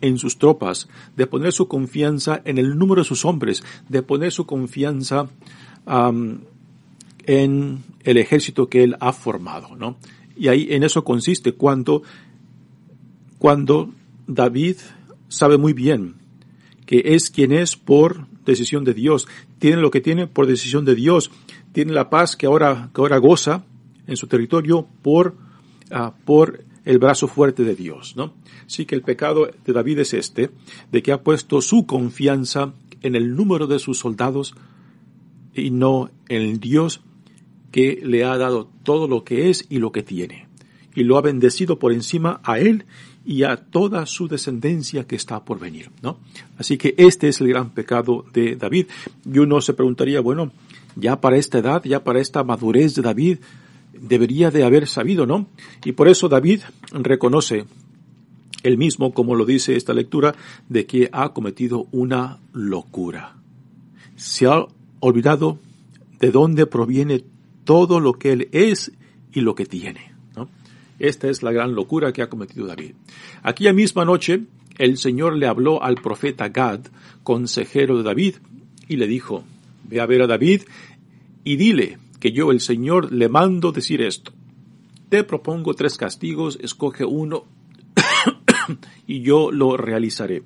en 0.00 0.18
sus 0.18 0.38
tropas, 0.38 0.88
de 1.16 1.26
poner 1.26 1.52
su 1.52 1.68
confianza 1.68 2.42
en 2.44 2.58
el 2.58 2.78
número 2.78 3.02
de 3.02 3.08
sus 3.08 3.24
hombres, 3.24 3.62
de 3.88 4.02
poner 4.02 4.32
su 4.32 4.46
confianza 4.46 5.28
en 7.26 7.84
el 8.04 8.16
ejército 8.16 8.68
que 8.68 8.82
él 8.84 8.96
ha 9.00 9.12
formado, 9.12 9.76
¿no? 9.76 9.96
Y 10.36 10.48
ahí 10.48 10.68
en 10.70 10.82
eso 10.82 11.04
consiste 11.04 11.52
cuando, 11.52 12.02
cuando 13.38 13.90
David 14.26 14.76
sabe 15.28 15.56
muy 15.56 15.72
bien 15.72 16.14
que 16.86 17.02
es 17.04 17.30
quien 17.30 17.52
es 17.52 17.76
por 17.76 18.26
decisión 18.44 18.84
de 18.84 18.94
Dios, 18.94 19.26
tiene 19.58 19.78
lo 19.78 19.90
que 19.90 20.00
tiene 20.00 20.26
por 20.28 20.46
decisión 20.46 20.84
de 20.84 20.94
Dios, 20.94 21.30
tiene 21.72 21.92
la 21.92 22.08
paz 22.10 22.36
que 22.36 22.46
ahora, 22.46 22.90
que 22.94 23.00
ahora 23.00 23.18
goza 23.18 23.64
en 24.06 24.16
su 24.16 24.28
territorio 24.28 24.86
por, 25.02 25.34
uh, 25.90 26.12
por 26.24 26.64
el 26.86 26.98
brazo 26.98 27.26
fuerte 27.28 27.64
de 27.64 27.74
Dios, 27.74 28.16
¿no? 28.16 28.32
Sí 28.66 28.86
que 28.86 28.94
el 28.94 29.02
pecado 29.02 29.50
de 29.64 29.72
David 29.72 29.98
es 29.98 30.14
este, 30.14 30.50
de 30.92 31.02
que 31.02 31.12
ha 31.12 31.22
puesto 31.22 31.60
su 31.60 31.84
confianza 31.84 32.72
en 33.02 33.16
el 33.16 33.34
número 33.34 33.66
de 33.66 33.80
sus 33.80 33.98
soldados 33.98 34.54
y 35.52 35.70
no 35.70 36.10
en 36.28 36.60
Dios 36.60 37.02
que 37.72 38.00
le 38.02 38.24
ha 38.24 38.38
dado 38.38 38.70
todo 38.84 39.08
lo 39.08 39.24
que 39.24 39.50
es 39.50 39.66
y 39.68 39.78
lo 39.78 39.90
que 39.90 40.04
tiene. 40.04 40.46
Y 40.94 41.02
lo 41.02 41.18
ha 41.18 41.22
bendecido 41.22 41.78
por 41.78 41.92
encima 41.92 42.40
a 42.44 42.60
él 42.60 42.86
y 43.24 43.42
a 43.42 43.56
toda 43.56 44.06
su 44.06 44.28
descendencia 44.28 45.08
que 45.08 45.16
está 45.16 45.44
por 45.44 45.58
venir, 45.58 45.90
¿no? 46.02 46.20
Así 46.56 46.78
que 46.78 46.94
este 46.96 47.28
es 47.28 47.40
el 47.40 47.48
gran 47.48 47.70
pecado 47.70 48.24
de 48.32 48.54
David. 48.54 48.86
Y 49.30 49.38
uno 49.40 49.60
se 49.60 49.74
preguntaría, 49.74 50.20
bueno, 50.20 50.52
ya 50.94 51.20
para 51.20 51.36
esta 51.36 51.58
edad, 51.58 51.82
ya 51.84 52.04
para 52.04 52.20
esta 52.20 52.44
madurez 52.44 52.94
de 52.94 53.02
David, 53.02 53.38
debería 54.00 54.50
de 54.50 54.64
haber 54.64 54.86
sabido, 54.86 55.26
¿no? 55.26 55.48
Y 55.84 55.92
por 55.92 56.08
eso 56.08 56.28
David 56.28 56.62
reconoce 56.92 57.64
él 58.62 58.78
mismo, 58.78 59.12
como 59.12 59.34
lo 59.34 59.44
dice 59.44 59.76
esta 59.76 59.94
lectura, 59.94 60.34
de 60.68 60.86
que 60.86 61.08
ha 61.12 61.32
cometido 61.32 61.86
una 61.92 62.38
locura. 62.52 63.36
Se 64.16 64.46
ha 64.46 64.66
olvidado 65.00 65.58
de 66.18 66.30
dónde 66.30 66.66
proviene 66.66 67.22
todo 67.64 68.00
lo 68.00 68.14
que 68.14 68.32
él 68.32 68.48
es 68.52 68.92
y 69.32 69.40
lo 69.40 69.54
que 69.54 69.66
tiene. 69.66 70.12
¿no? 70.34 70.48
Esta 70.98 71.28
es 71.28 71.42
la 71.42 71.52
gran 71.52 71.74
locura 71.74 72.12
que 72.12 72.22
ha 72.22 72.28
cometido 72.28 72.66
David. 72.66 72.92
Aquella 73.42 73.72
misma 73.72 74.04
noche, 74.04 74.42
el 74.78 74.98
Señor 74.98 75.36
le 75.36 75.46
habló 75.46 75.82
al 75.82 75.96
profeta 75.96 76.48
Gad, 76.48 76.80
consejero 77.22 77.98
de 77.98 78.02
David, 78.02 78.36
y 78.88 78.96
le 78.96 79.06
dijo, 79.06 79.44
ve 79.84 80.00
a 80.00 80.06
ver 80.06 80.22
a 80.22 80.26
David 80.26 80.62
y 81.44 81.56
dile, 81.56 81.98
que 82.20 82.32
yo, 82.32 82.50
el 82.50 82.60
Señor, 82.60 83.12
le 83.12 83.28
mando 83.28 83.72
decir 83.72 84.02
esto. 84.02 84.32
Te 85.08 85.24
propongo 85.24 85.74
tres 85.74 85.96
castigos, 85.96 86.58
escoge 86.60 87.04
uno 87.04 87.44
y 89.06 89.20
yo 89.20 89.50
lo 89.50 89.76
realizaré. 89.76 90.42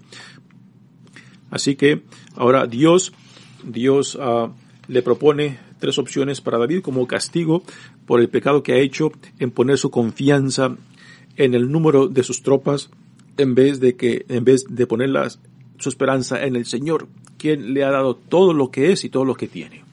Así 1.51 1.77
que 1.77 2.03
ahora 2.37 2.67
Dios, 2.67 3.13
Dios 3.65 4.15
uh, 4.15 4.51
le 4.89 5.03
propone 5.03 5.59
tres 5.79 5.99
opciones 5.99 6.41
para 6.41 6.59
David 6.59 6.83
como 6.83 7.07
castigo 7.07 7.63
por 8.07 8.21
el 8.21 8.29
pecado 8.29 8.63
que 8.63 8.75
ha 8.75 8.79
hecho 8.79 9.13
en 9.39 9.51
poner 9.51 9.79
su 9.79 9.91
confianza 9.91 10.77
en 11.37 11.55
el 11.55 11.71
número 11.71 12.09
de 12.09 12.23
sus 12.23 12.43
tropas 12.43 12.91
en 13.37 13.55
vez 13.55 13.81
de 13.81 13.97
que, 13.97 14.27
en 14.29 14.45
vez 14.45 14.67
de 14.69 14.87
poner 14.87 15.11
su 15.79 15.89
esperanza 15.89 16.45
en 16.45 16.57
el 16.57 16.67
Señor, 16.67 17.09
quien 17.39 17.73
le 17.73 17.85
ha 17.85 17.91
dado 17.91 18.15
todo 18.15 18.53
lo 18.53 18.71
que 18.71 18.93
es 18.93 19.05
y 19.05 19.09
todo 19.09 19.25
lo 19.25 19.35
que 19.35 19.49
tiene. 19.49 19.90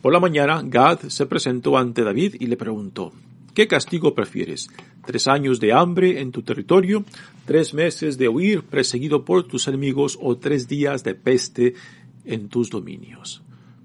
Por 0.00 0.14
la 0.14 0.20
mañana, 0.20 0.62
Gad 0.64 1.00
se 1.08 1.26
presentó 1.26 1.76
ante 1.76 2.02
David 2.02 2.36
y 2.40 2.46
le 2.46 2.56
preguntó, 2.56 3.12
¿qué 3.52 3.68
castigo 3.68 4.14
prefieres? 4.14 4.70
¿Tres 5.04 5.28
años 5.28 5.60
de 5.60 5.74
hambre 5.74 6.20
en 6.20 6.32
tu 6.32 6.40
territorio? 6.40 7.04
¿Tres 7.44 7.74
meses 7.74 8.16
de 8.16 8.28
huir 8.28 8.62
perseguido 8.62 9.26
por 9.26 9.46
tus 9.46 9.68
enemigos 9.68 10.18
o 10.22 10.38
tres 10.38 10.68
días 10.68 11.04
de 11.04 11.14
peste 11.14 11.74
en 12.24 12.48
tus 12.48 12.70
dominios? 12.70 13.42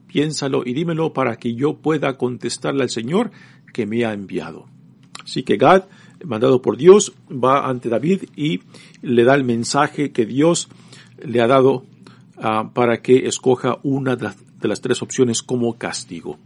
Piénsalo 0.08 0.64
y 0.66 0.72
dímelo 0.72 1.12
para 1.12 1.36
que 1.36 1.54
yo 1.54 1.76
pueda 1.76 2.18
contestarle 2.18 2.84
al 2.84 2.90
Señor 2.90 3.32
que 3.74 3.86
me 3.86 4.06
ha 4.06 4.14
enviado. 4.14 4.68
Así 5.22 5.44
que 5.44 5.58
Gad, 5.58 5.84
mandado 6.24 6.62
por 6.62 6.78
Dios, 6.78 7.12
va 7.30 7.68
ante 7.68 7.90
David 7.90 8.30
y 8.38 8.62
le 9.02 9.26
da 9.26 9.36
el 9.36 9.44
mensaje 9.44 10.14
que 10.14 10.26
Dios 10.26 10.70
le 11.22 11.42
ha 11.42 11.48
dado 11.48 11.84
uh, 12.38 12.72
para 12.74 13.02
que 13.02 13.28
escoja 13.28 13.80
una 13.84 14.16
de 14.16 14.24
las 14.24 14.45
de 14.60 14.68
las 14.68 14.82
tres 14.82 15.02
opciones 15.02 15.44
como 15.44 15.78
castigo. 15.78 16.38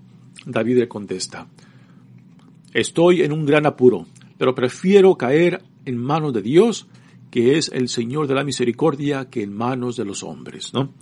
David 0.46 0.80
le 0.80 0.88
contesta, 0.88 1.48
estoy 2.74 3.22
en 3.22 3.32
un 3.32 3.46
gran 3.46 3.66
apuro, 3.66 4.06
pero 4.38 4.56
prefiero 4.56 5.16
caer 5.16 5.64
en 5.86 5.98
manos 5.98 6.34
de 6.34 6.42
Dios, 6.42 6.88
que 7.32 7.58
es 7.58 7.70
el 7.74 7.90
Señor 7.90 8.28
de 8.28 8.36
la 8.36 8.44
misericordia, 8.44 9.30
que 9.30 9.44
en 9.44 9.54
manos 9.54 9.96
de 9.96 10.06
los 10.06 10.24
hombres, 10.24 10.74
¿no? 10.74 10.94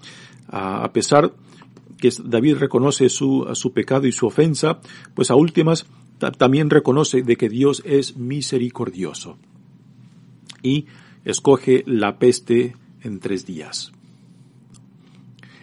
A 0.49 0.91
pesar 0.91 1.33
que 1.97 2.09
David 2.23 2.57
reconoce 2.57 3.09
su, 3.09 3.47
su 3.53 3.73
pecado 3.73 4.07
y 4.07 4.11
su 4.11 4.27
ofensa, 4.27 4.79
pues 5.13 5.31
a 5.31 5.35
últimas 5.35 5.87
también 6.37 6.69
reconoce 6.69 7.21
de 7.21 7.35
que 7.35 7.49
Dios 7.49 7.81
es 7.85 8.17
misericordioso. 8.17 9.37
Y 10.63 10.85
escoge 11.25 11.83
la 11.85 12.17
peste 12.17 12.75
en 13.01 13.19
tres 13.19 13.45
días. 13.45 13.91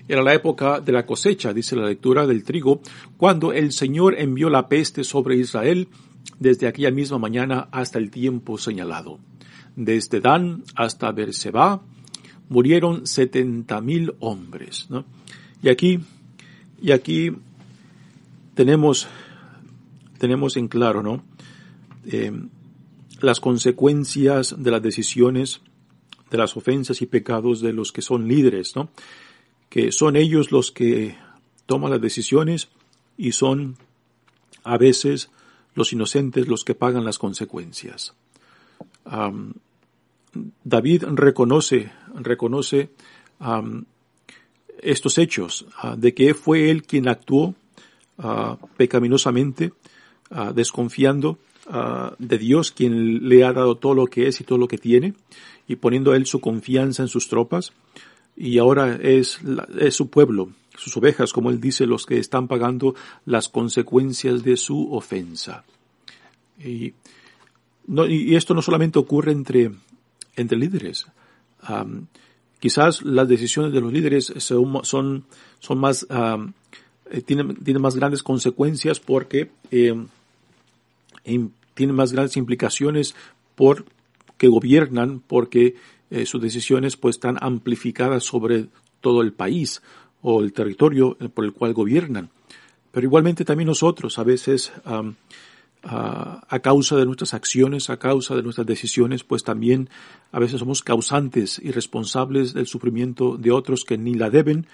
Era 0.07 0.23
la 0.23 0.35
época 0.35 0.81
de 0.81 0.93
la 0.93 1.07
cosecha, 1.07 1.53
dice 1.53 1.77
la 1.77 1.87
lectura 1.87 2.27
del 2.27 2.45
trigo, 2.45 2.81
cuando 3.17 3.53
el 3.53 3.73
Señor 3.73 4.15
envió 4.19 4.51
la 4.51 4.69
peste 4.69 5.03
sobre 5.03 5.37
Israel 5.37 5.89
desde 6.39 6.67
aquella 6.67 6.91
misma 6.91 7.19
mañana 7.19 7.69
hasta 7.73 7.99
el 7.99 8.11
tiempo 8.11 8.59
señalado. 8.59 9.19
Desde 9.77 10.21
Dan 10.21 10.63
hasta 10.75 11.11
Berseba 11.13 11.83
murieron 12.49 13.07
setenta 13.07 13.81
mil 13.81 14.15
hombres. 14.21 14.87
¿no? 14.91 15.05
Y 15.63 15.69
aquí, 15.69 16.01
y 16.81 16.93
aquí 16.93 17.33
tenemos, 18.55 19.09
tenemos 20.19 20.57
en 20.57 20.69
claro, 20.69 21.03
¿no? 21.03 21.25
Eh, 22.07 22.33
las 23.21 23.41
consecuencias 23.41 24.55
de 24.59 24.71
las 24.71 24.83
decisiones, 24.83 25.63
de 26.31 26.37
las 26.37 26.57
ofensas 26.57 27.01
y 27.01 27.07
pecados 27.07 27.61
de 27.61 27.73
los 27.73 27.93
que 27.93 28.03
son 28.03 28.29
líderes, 28.29 28.77
¿no? 28.77 28.91
Que 29.69 29.93
son 29.93 30.17
ellos 30.17 30.53
los 30.53 30.71
que 30.71 31.17
toman 31.67 31.91
las 31.91 32.01
decisiones 32.01 32.69
y 33.17 33.33
son 33.33 33.77
a 34.63 34.79
veces 34.79 35.31
los 35.75 35.93
inocentes 35.93 36.49
los 36.49 36.65
que 36.65 36.75
pagan 36.75 37.05
las 37.05 37.19
consecuencias. 37.19 38.15
David 40.65 41.05
reconoce, 41.05 41.93
reconoce 42.15 42.91
estos 44.85 45.19
hechos, 45.19 45.67
ah, 45.79 45.97
de 45.97 46.15
que 46.15 46.35
fue 46.35 46.71
él 46.71 46.83
quien 46.83 47.09
actuó 47.09 47.55
ah, 48.19 48.59
pecaminosamente, 48.77 49.73
ah, 50.31 50.53
desconfiando 50.55 51.39
de 52.19 52.37
Dios, 52.37 52.73
quien 52.73 53.27
le 53.27 53.43
ha 53.43 53.55
dado 53.55 53.79
todo 53.79 53.95
lo 53.95 54.07
que 54.07 54.29
es 54.29 54.39
y 54.39 54.45
todo 54.45 54.59
lo 54.59 54.69
que 54.69 54.77
tiene, 54.77 55.15
y 55.67 55.77
poniendo 55.77 56.13
a 56.13 56.17
él 56.17 56.27
su 56.27 56.39
confianza 56.39 57.01
en 57.01 57.09
sus 57.09 57.27
tropas 57.27 57.73
y 58.37 58.59
ahora 58.59 58.97
es, 58.97 59.39
es 59.79 59.95
su 59.95 60.11
pueblo, 60.11 60.51
sus 60.77 60.97
ovejas, 60.97 61.33
como 61.33 61.51
él 61.51 61.61
dice, 61.61 61.87
los 61.87 62.07
que 62.07 62.19
están 62.19 62.49
pagando 62.49 62.95
las 63.27 63.49
consecuencias 63.49 64.43
de 64.43 64.57
su 64.57 64.93
ofensa. 64.95 65.65
Y, 66.59 66.95
esto 68.35 68.55
no 68.55 68.63
solamente 68.63 68.99
ocurre 68.99 69.33
entre, 69.33 69.71
entre 70.37 70.59
líderes. 70.59 71.07
quizás 72.59 73.03
las 73.03 73.29
decisiones 73.29 73.73
de 73.73 73.81
los 73.81 73.93
líderes 73.93 74.33
son, 74.39 74.83
son, 74.83 75.79
más, 75.79 76.07
tienen, 77.27 77.57
tienen, 77.57 77.83
más 77.83 77.95
grandes 77.95 78.23
consecuencias 78.23 79.01
porque 79.01 79.51
eh, 79.71 79.95
tienen 81.75 81.95
más 81.95 82.13
grandes 82.13 82.39
implicaciones 82.39 83.15
por 83.55 83.85
que 84.37 84.49
gobiernan, 84.49 85.21
porque 85.21 85.77
eh, 86.11 86.27
sus 86.27 86.41
decisiones 86.41 86.97
pues 86.97 87.17
están 87.17 87.39
amplificadas 87.41 88.25
sobre 88.25 88.67
todo 89.01 89.23
el 89.23 89.33
país 89.33 89.83
o 90.23 90.43
el 90.43 90.53
territorio 90.53 91.17
por 91.35 91.45
el 91.45 91.53
cual 91.53 91.75
gobiernan. 91.75 92.31
Pero 92.91 93.07
igualmente 93.07 93.45
también 93.45 93.67
nosotros 93.67 94.19
a 94.19 94.25
veces 94.25 94.73
a 95.87 96.61
causa 96.61 96.97
de 96.97 97.05
nuestras 97.05 97.35
acciones, 97.35 97.91
a 97.91 97.99
causa 97.99 98.35
de 98.35 98.43
nuestras 98.43 98.67
decisiones, 98.67 99.25
pues 99.25 99.45
también 99.45 99.91
a 100.33 100.39
veces 100.39 100.61
somos 100.61 100.83
causantes 100.83 101.61
y 101.63 101.71
responsables 101.73 102.55
del 102.55 102.67
sufrimiento 102.67 103.37
de 103.37 103.51
otros 103.51 103.85
que 103.85 103.99
ni 103.99 104.15
la 104.15 104.31
deben, 104.31 104.67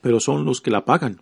pero 0.00 0.20
son 0.20 0.44
los 0.44 0.60
que 0.60 0.70
la 0.70 0.84
pagan. 0.84 1.20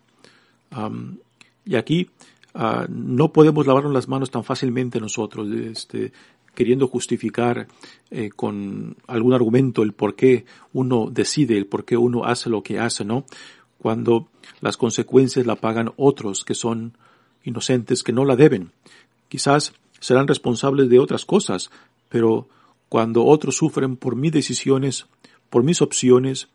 y 1.65 1.77
aquí 1.77 2.11
ah, 2.55 2.87
no 2.89 3.33
podemos 3.33 3.67
lavarnos 3.67 3.93
las 3.93 4.09
manos 4.09 4.31
tan 4.31 4.45
fácilmente 4.45 5.01
nosotros, 5.01 5.49
este, 5.51 6.13
queriendo 6.57 6.89
justificar 6.89 7.69
eh, 8.11 8.31
con 8.35 8.97
algún 9.07 9.35
argumento 9.35 9.83
el 9.83 9.93
por 9.93 10.17
qué 10.17 10.47
uno 10.73 11.09
decide, 11.13 11.57
el 11.57 11.67
por 11.67 11.85
qué 11.85 11.97
uno 11.97 12.25
hace 12.25 12.51
lo 12.51 12.63
que 12.63 12.81
hace, 12.81 13.05
¿no? 13.05 13.25
Cuando 13.79 14.29
las 14.61 14.77
consecuencias 14.77 15.47
la 15.47 15.57
pagan 15.57 15.93
otros 15.97 16.45
que 16.45 16.55
son 16.55 16.97
inocentes, 17.45 18.03
que 18.03 18.13
no 18.13 18.25
la 18.25 18.35
deben. 18.35 18.73
Quizás 19.29 19.75
serán 20.01 20.27
responsables 20.27 20.89
de 20.89 20.99
otras 20.99 21.27
cosas, 21.27 21.71
pero 22.09 22.49
cuando 22.89 23.25
otros 23.25 23.57
sufren 23.57 23.97
por 23.97 24.17
mis 24.17 24.33
decisiones, 24.33 25.07
por 25.51 25.63
mis 25.63 25.83
opciones, 25.83 26.49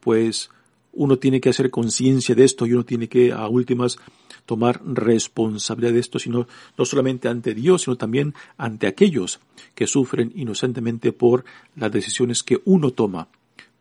pues 0.00 0.50
uno 0.92 1.18
tiene 1.18 1.40
que 1.40 1.50
hacer 1.50 1.70
conciencia 1.70 2.34
de 2.34 2.44
esto 2.44 2.66
y 2.66 2.72
uno 2.72 2.84
tiene 2.84 3.08
que 3.08 3.32
a 3.32 3.48
últimas 3.48 3.98
tomar 4.46 4.80
responsabilidad 4.84 5.92
de 5.92 6.00
esto, 6.00 6.18
sino 6.18 6.48
no 6.76 6.84
solamente 6.84 7.28
ante 7.28 7.54
Dios, 7.54 7.82
sino 7.82 7.96
también 7.96 8.34
ante 8.56 8.86
aquellos 8.86 9.40
que 9.74 9.86
sufren 9.86 10.32
inocentemente 10.34 11.12
por 11.12 11.44
las 11.76 11.92
decisiones 11.92 12.42
que 12.42 12.60
uno 12.64 12.90
toma, 12.90 13.28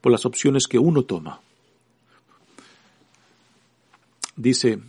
por 0.01 0.11
las 0.11 0.25
opciones 0.25 0.67
que 0.67 0.77
uno 0.77 1.03
toma. 1.03 1.39
Dice, 4.35 4.79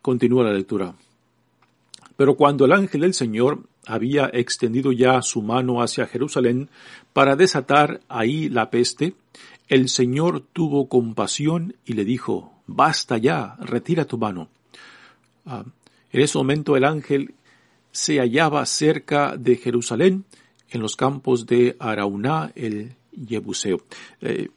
continúa 0.00 0.44
la 0.44 0.52
lectura. 0.52 0.94
Pero 2.16 2.36
cuando 2.36 2.64
el 2.64 2.72
ángel 2.72 3.02
del 3.02 3.14
Señor 3.14 3.64
había 3.86 4.30
extendido 4.32 4.92
ya 4.92 5.22
su 5.22 5.42
mano 5.42 5.82
hacia 5.82 6.06
Jerusalén 6.06 6.68
para 7.12 7.36
desatar 7.36 8.00
ahí 8.08 8.48
la 8.48 8.70
peste, 8.70 9.14
el 9.68 9.88
Señor 9.88 10.44
tuvo 10.52 10.88
compasión 10.88 11.76
y 11.84 11.92
le 11.94 12.04
dijo, 12.04 12.58
Basta 12.66 13.16
ya, 13.16 13.56
retira 13.60 14.04
tu 14.04 14.18
mano. 14.18 14.48
Ah, 15.46 15.64
en 16.12 16.20
ese 16.20 16.36
momento 16.36 16.76
el 16.76 16.84
ángel 16.84 17.34
se 17.90 18.18
hallaba 18.18 18.64
cerca 18.66 19.36
de 19.36 19.56
Jerusalén, 19.56 20.24
en 20.70 20.82
los 20.82 20.94
campos 20.94 21.46
de 21.46 21.76
Arauná, 21.78 22.52
el 22.54 22.94
Yebuseo. 23.12 23.80
Eh, 24.20 24.48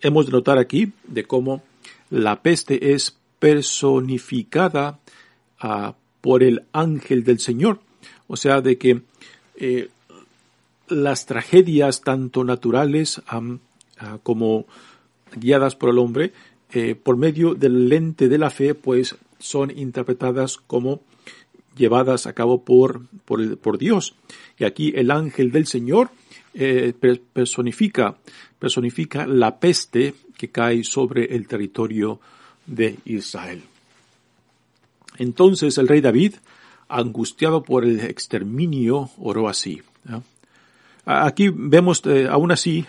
hemos 0.00 0.26
de 0.26 0.32
notar 0.32 0.58
aquí 0.58 0.92
de 1.06 1.24
cómo 1.24 1.62
la 2.08 2.40
peste 2.42 2.94
es 2.94 3.14
personificada 3.38 4.98
ah, 5.60 5.94
por 6.22 6.42
el 6.42 6.64
ángel 6.72 7.24
del 7.24 7.40
Señor. 7.40 7.80
O 8.26 8.36
sea, 8.36 8.62
de 8.62 8.78
que 8.78 9.02
eh, 9.56 9.90
las 10.88 11.26
tragedias 11.26 12.00
tanto 12.00 12.42
naturales 12.42 13.20
como 14.22 14.66
guiadas 15.36 15.76
por 15.76 15.90
el 15.90 15.98
hombre, 15.98 16.32
eh, 16.72 16.94
por 16.94 17.16
medio 17.16 17.54
del 17.54 17.88
lente 17.88 18.28
de 18.28 18.38
la 18.38 18.50
fe, 18.50 18.74
pues 18.74 19.16
son 19.38 19.76
interpretadas 19.76 20.56
como 20.56 21.00
llevadas 21.76 22.26
a 22.26 22.32
cabo 22.32 22.64
por, 22.64 23.06
por, 23.24 23.78
Dios. 23.78 24.14
Y 24.58 24.64
aquí 24.64 24.92
el 24.94 25.10
ángel 25.10 25.50
del 25.50 25.66
Señor 25.66 26.10
eh, 26.54 26.92
personifica, 27.32 28.16
personifica 28.58 29.26
la 29.26 29.58
peste 29.58 30.14
que 30.36 30.50
cae 30.50 30.84
sobre 30.84 31.34
el 31.34 31.46
territorio 31.46 32.20
de 32.66 32.98
Israel. 33.04 33.62
Entonces 35.18 35.76
el 35.78 35.88
rey 35.88 36.00
David, 36.00 36.34
angustiado 36.88 37.62
por 37.62 37.84
el 37.84 38.00
exterminio, 38.00 39.10
oró 39.18 39.48
así. 39.48 39.82
Aquí 41.04 41.48
vemos, 41.48 42.02
eh, 42.06 42.28
aún 42.30 42.52
así, 42.52 42.84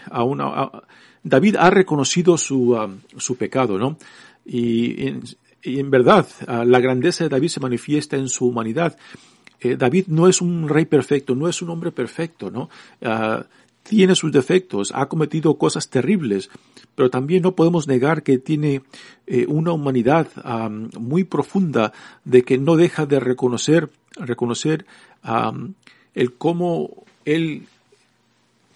David 1.23 1.55
ha 1.57 1.69
reconocido 1.69 2.37
su, 2.37 2.75
ah, 2.75 2.89
su 3.17 3.35
pecado, 3.35 3.77
¿no? 3.77 3.97
Y 4.45 5.07
en, 5.63 5.91
verdad, 5.91 6.27
ah, 6.47 6.65
la 6.65 6.79
grandeza 6.79 7.23
de 7.23 7.29
David 7.29 7.49
se 7.49 7.59
manifiesta 7.59 8.17
en 8.17 8.27
su 8.27 8.47
humanidad. 8.47 8.97
Eh, 9.59 9.75
David 9.75 10.05
no 10.07 10.27
es 10.27 10.41
un 10.41 10.67
rey 10.67 10.85
perfecto, 10.85 11.35
no 11.35 11.47
es 11.47 11.61
un 11.61 11.69
hombre 11.69 11.91
perfecto, 11.91 12.49
¿no? 12.49 12.69
Ah, 13.01 13.45
tiene 13.83 14.15
sus 14.15 14.31
defectos, 14.31 14.91
ha 14.93 15.07
cometido 15.07 15.57
cosas 15.57 15.89
terribles, 15.89 16.49
pero 16.95 17.09
también 17.09 17.41
no 17.41 17.55
podemos 17.55 17.87
negar 17.87 18.21
que 18.21 18.37
tiene 18.37 18.83
eh, 19.25 19.45
una 19.47 19.71
humanidad 19.71 20.27
muy 20.99 21.23
profunda 21.23 21.91
de 22.23 22.43
que 22.43 22.59
no 22.59 22.75
deja 22.75 23.07
de 23.07 23.19
reconocer, 23.19 23.89
reconocer 24.17 24.85
el 26.13 26.33
cómo 26.33 27.05
él 27.25 27.63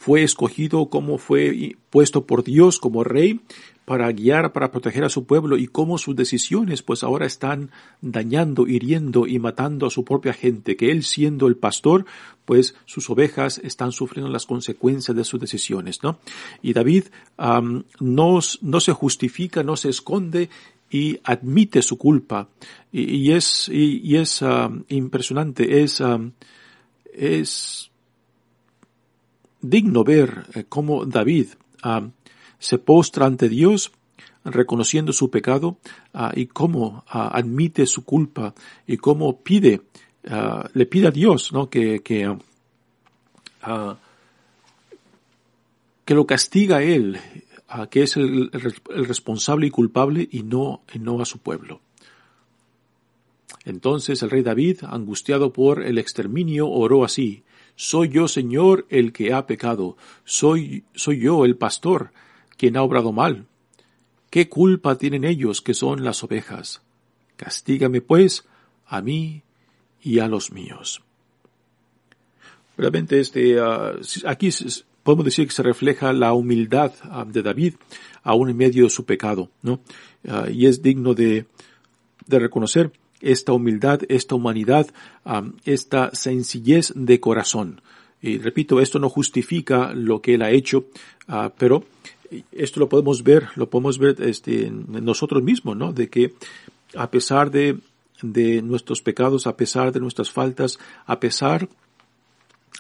fue 0.05 0.21
escogido, 0.21 0.91
cómo 0.91 1.17
fue 1.17 1.77
puesto 1.89 2.27
por 2.27 2.43
Dios 2.43 2.77
como 2.77 3.03
rey 3.03 3.39
para 3.85 4.11
guiar, 4.11 4.53
para 4.53 4.69
proteger 4.69 5.03
a 5.03 5.09
su 5.09 5.25
pueblo 5.25 5.57
y 5.57 5.65
cómo 5.65 5.97
sus 5.97 6.15
decisiones 6.15 6.83
pues 6.83 7.03
ahora 7.03 7.25
están 7.25 7.71
dañando, 8.01 8.67
hiriendo 8.67 9.25
y 9.25 9.39
matando 9.39 9.87
a 9.87 9.89
su 9.89 10.05
propia 10.05 10.33
gente, 10.33 10.77
que 10.77 10.91
él 10.91 11.03
siendo 11.03 11.47
el 11.47 11.55
pastor, 11.55 12.05
pues 12.45 12.75
sus 12.85 13.09
ovejas 13.09 13.59
están 13.63 13.91
sufriendo 13.91 14.31
las 14.31 14.45
consecuencias 14.45 15.17
de 15.17 15.23
sus 15.23 15.39
decisiones, 15.39 16.03
¿no? 16.03 16.19
Y 16.61 16.73
David 16.73 17.05
no, 17.99 18.39
no 18.61 18.79
se 18.79 18.91
justifica, 18.91 19.63
no 19.63 19.75
se 19.75 19.89
esconde 19.89 20.51
y 20.91 21.19
admite 21.23 21.81
su 21.81 21.97
culpa. 21.97 22.47
Y, 22.91 23.31
es, 23.31 23.69
y, 23.69 24.17
es 24.17 24.43
impresionante, 24.87 25.81
es, 25.81 25.99
es 27.11 27.89
digno 29.69 30.03
ver 30.03 30.45
eh, 30.53 30.65
cómo 30.67 31.05
David 31.05 31.49
se 32.57 32.77
postra 32.79 33.27
ante 33.27 33.47
Dios 33.47 33.91
reconociendo 34.45 35.11
su 35.11 35.29
pecado 35.29 35.77
ah, 36.13 36.31
y 36.35 36.47
cómo 36.47 37.03
ah, 37.07 37.31
admite 37.33 37.85
su 37.85 38.05
culpa 38.05 38.53
y 38.87 38.97
cómo 38.97 39.41
pide, 39.41 39.81
ah, 40.29 40.69
le 40.73 40.85
pide 40.85 41.07
a 41.07 41.11
Dios 41.11 41.51
¿no? 41.51 41.69
que, 41.69 42.01
que, 42.01 42.37
que 46.05 46.13
lo 46.13 46.25
castiga 46.25 46.77
a 46.77 46.83
él, 46.83 47.19
que 47.89 48.03
es 48.03 48.15
el, 48.15 48.51
el, 48.53 49.05
responsable 49.05 49.67
y 49.67 49.71
culpable 49.71 50.27
y 50.31 50.43
no, 50.43 50.81
y 50.93 50.99
no 50.99 51.19
a 51.21 51.25
su 51.25 51.39
pueblo. 51.39 51.81
Entonces 53.65 54.21
el 54.21 54.29
rey 54.29 54.43
David, 54.43 54.81
angustiado 54.83 55.51
por 55.51 55.81
el 55.81 55.97
exterminio, 55.97 56.69
oró 56.69 57.03
así, 57.03 57.43
Soy 57.75 58.09
yo, 58.09 58.27
Señor, 58.27 58.85
el 58.89 59.11
que 59.11 59.33
ha 59.33 59.45
pecado, 59.45 59.97
soy, 60.23 60.83
soy 60.93 61.19
yo, 61.19 61.45
el 61.45 61.57
pastor, 61.57 62.11
quien 62.57 62.77
ha 62.77 62.81
obrado 62.81 63.11
mal. 63.11 63.47
¿Qué 64.29 64.49
culpa 64.49 64.97
tienen 64.97 65.23
ellos 65.23 65.61
que 65.61 65.73
son 65.73 66.03
las 66.03 66.23
ovejas? 66.23 66.81
Castígame, 67.35 68.01
pues, 68.01 68.45
a 68.85 69.01
mí 69.01 69.43
y 70.01 70.19
a 70.19 70.27
los 70.27 70.51
míos. 70.51 71.01
Realmente 72.77 73.19
este, 73.19 73.59
ah, 73.59 73.93
aquí 74.25 74.49
podemos 75.03 75.25
decir 75.25 75.47
que 75.47 75.53
se 75.53 75.63
refleja 75.63 76.13
la 76.13 76.33
humildad 76.33 76.93
ah, 77.03 77.25
de 77.27 77.41
David 77.41 77.75
aún 78.23 78.49
en 78.49 78.57
medio 78.57 78.85
de 78.85 78.89
su 78.89 79.05
pecado, 79.05 79.49
¿no? 79.61 79.79
Ah, 80.27 80.47
y 80.51 80.65
es 80.65 80.81
digno 80.81 81.13
de, 81.13 81.45
de, 82.25 82.39
reconocer 82.39 82.91
esta 83.21 83.53
humildad, 83.53 84.01
esta 84.09 84.35
humanidad, 84.35 84.87
esta 85.65 86.11
sencillez 86.13 86.93
de 86.95 87.19
corazón. 87.19 87.81
Y 88.21 88.37
repito, 88.37 88.81
esto 88.81 88.99
no 88.99 89.09
justifica 89.09 89.93
lo 89.93 90.21
que 90.21 90.35
él 90.35 90.41
ha 90.41 90.51
hecho, 90.51 90.85
pero 91.57 91.85
esto 92.51 92.79
lo 92.79 92.89
podemos 92.89 93.23
ver, 93.23 93.49
lo 93.55 93.69
podemos 93.69 93.97
ver 93.97 94.21
este, 94.21 94.67
en 94.67 94.85
nosotros 95.05 95.43
mismos, 95.43 95.77
¿no? 95.77 95.93
De 95.93 96.09
que 96.09 96.33
a 96.95 97.09
pesar 97.11 97.51
de, 97.51 97.79
de 98.21 98.61
nuestros 98.61 99.01
pecados, 99.01 99.47
a 99.47 99.55
pesar 99.55 99.91
de 99.91 99.99
nuestras 99.99 100.31
faltas, 100.31 100.79
a 101.05 101.19
pesar 101.19 101.69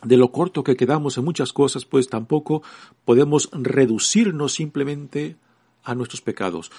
de 0.03 0.17
lo 0.17 0.31
corto 0.31 0.63
que 0.63 0.75
quedamos 0.75 1.17
en 1.17 1.25
muchas 1.25 1.53
cosas, 1.53 1.85
pues 1.85 2.09
tampoco 2.09 2.63
podemos 3.05 3.49
reducirnos 3.53 4.53
simplemente 4.53 5.35
a 5.83 5.95
nuestros 5.95 6.21
pecados. 6.21 6.71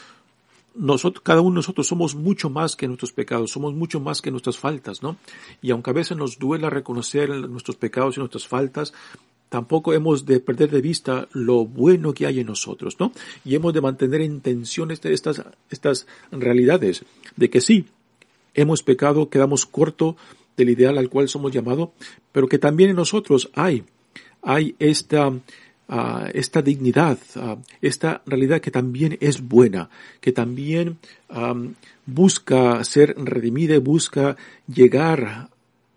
Cada 1.22 1.40
uno 1.40 1.50
de 1.50 1.56
nosotros 1.56 1.86
somos 1.86 2.14
mucho 2.14 2.50
más 2.50 2.76
que 2.76 2.86
nuestros 2.86 3.12
pecados, 3.12 3.50
somos 3.50 3.74
mucho 3.74 4.00
más 4.00 4.20
que 4.20 4.30
nuestras 4.30 4.58
faltas, 4.58 5.02
¿no? 5.02 5.16
Y 5.62 5.70
aunque 5.70 5.90
a 5.90 5.94
veces 5.94 6.16
nos 6.16 6.38
duela 6.38 6.70
reconocer 6.70 7.30
nuestros 7.30 7.76
pecados 7.76 8.16
y 8.16 8.20
nuestras 8.20 8.46
faltas, 8.46 8.92
tampoco 9.48 9.94
hemos 9.94 10.26
de 10.26 10.40
perder 10.40 10.70
de 10.70 10.80
vista 10.80 11.28
lo 11.32 11.64
bueno 11.64 12.12
que 12.12 12.26
hay 12.26 12.40
en 12.40 12.46
nosotros, 12.46 12.96
¿no? 12.98 13.12
Y 13.44 13.54
hemos 13.54 13.72
de 13.72 13.80
mantener 13.80 14.20
en 14.20 14.40
tensión 14.40 14.90
este, 14.90 15.12
estas, 15.12 15.42
estas 15.70 16.06
realidades 16.30 17.04
de 17.36 17.50
que 17.50 17.60
sí, 17.60 17.86
hemos 18.54 18.82
pecado, 18.82 19.30
quedamos 19.30 19.66
corto 19.66 20.16
del 20.56 20.70
ideal 20.70 20.98
al 20.98 21.08
cual 21.08 21.28
somos 21.28 21.52
llamados, 21.52 21.90
pero 22.32 22.48
que 22.48 22.58
también 22.58 22.90
en 22.90 22.96
nosotros 22.96 23.50
hay, 23.54 23.84
hay 24.42 24.74
esta, 24.78 25.32
ah, 25.88 26.28
esta 26.32 26.62
dignidad, 26.62 27.18
esta 27.80 28.22
realidad 28.26 28.60
que 28.60 28.70
también 28.70 29.16
es 29.20 29.40
buena, 29.40 29.90
que 30.20 30.32
también 30.32 30.98
am, 31.28 31.74
busca 32.06 32.82
ser 32.84 33.14
redimida 33.18 33.74
y 33.74 33.78
busca 33.78 34.36
llegar 34.66 35.50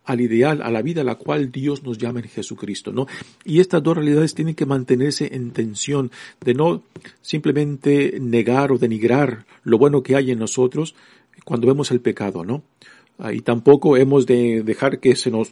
al 0.09 0.21
ideal, 0.21 0.63
a 0.63 0.71
la 0.71 0.81
vida 0.81 1.01
a 1.01 1.03
la 1.03 1.15
cual 1.15 1.51
Dios 1.51 1.83
nos 1.83 1.99
llama 1.99 2.19
en 2.21 2.29
Jesucristo, 2.29 2.91
¿no? 2.91 3.05
Y 3.45 3.59
estas 3.59 3.83
dos 3.83 3.95
realidades 3.95 4.33
tienen 4.33 4.55
que 4.55 4.65
mantenerse 4.65 5.35
en 5.35 5.51
tensión, 5.51 6.09
de 6.43 6.55
no 6.55 6.81
simplemente 7.21 8.17
negar 8.19 8.71
o 8.71 8.79
denigrar 8.79 9.45
lo 9.63 9.77
bueno 9.77 10.01
que 10.01 10.15
hay 10.15 10.31
en 10.31 10.39
nosotros 10.39 10.95
cuando 11.45 11.67
vemos 11.67 11.91
el 11.91 12.01
pecado, 12.01 12.43
¿no? 12.43 12.63
Ah, 13.19 13.33
Y 13.33 13.41
tampoco 13.41 13.97
hemos 13.97 14.25
de 14.25 14.63
dejar 14.63 14.99
que 14.99 15.15
se 15.15 15.29
nos, 15.29 15.51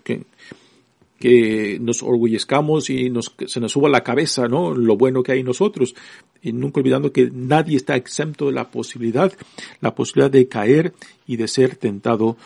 que 1.19 1.79
nos 1.81 2.03
orgullezcamos 2.03 2.89
y 2.89 3.09
nos, 3.09 3.33
se 3.47 3.59
nos 3.59 3.71
suba 3.71 3.89
la 3.89 4.03
cabeza, 4.03 4.47
¿no? 4.47 4.73
Lo 4.75 4.97
bueno 4.97 5.23
que 5.23 5.31
hay 5.31 5.43
nosotros. 5.43 5.95
Y 6.41 6.51
nunca 6.53 6.79
olvidando 6.79 7.11
que 7.11 7.29
nadie 7.33 7.77
está 7.77 7.95
exento 7.95 8.47
de 8.47 8.51
la 8.53 8.69
posibilidad, 8.69 9.33
la 9.81 9.95
posibilidad 9.95 10.29
de 10.29 10.47
caer 10.47 10.93
y 11.25 11.37
de 11.37 11.47
ser 11.47 11.75
tentado 11.75 12.37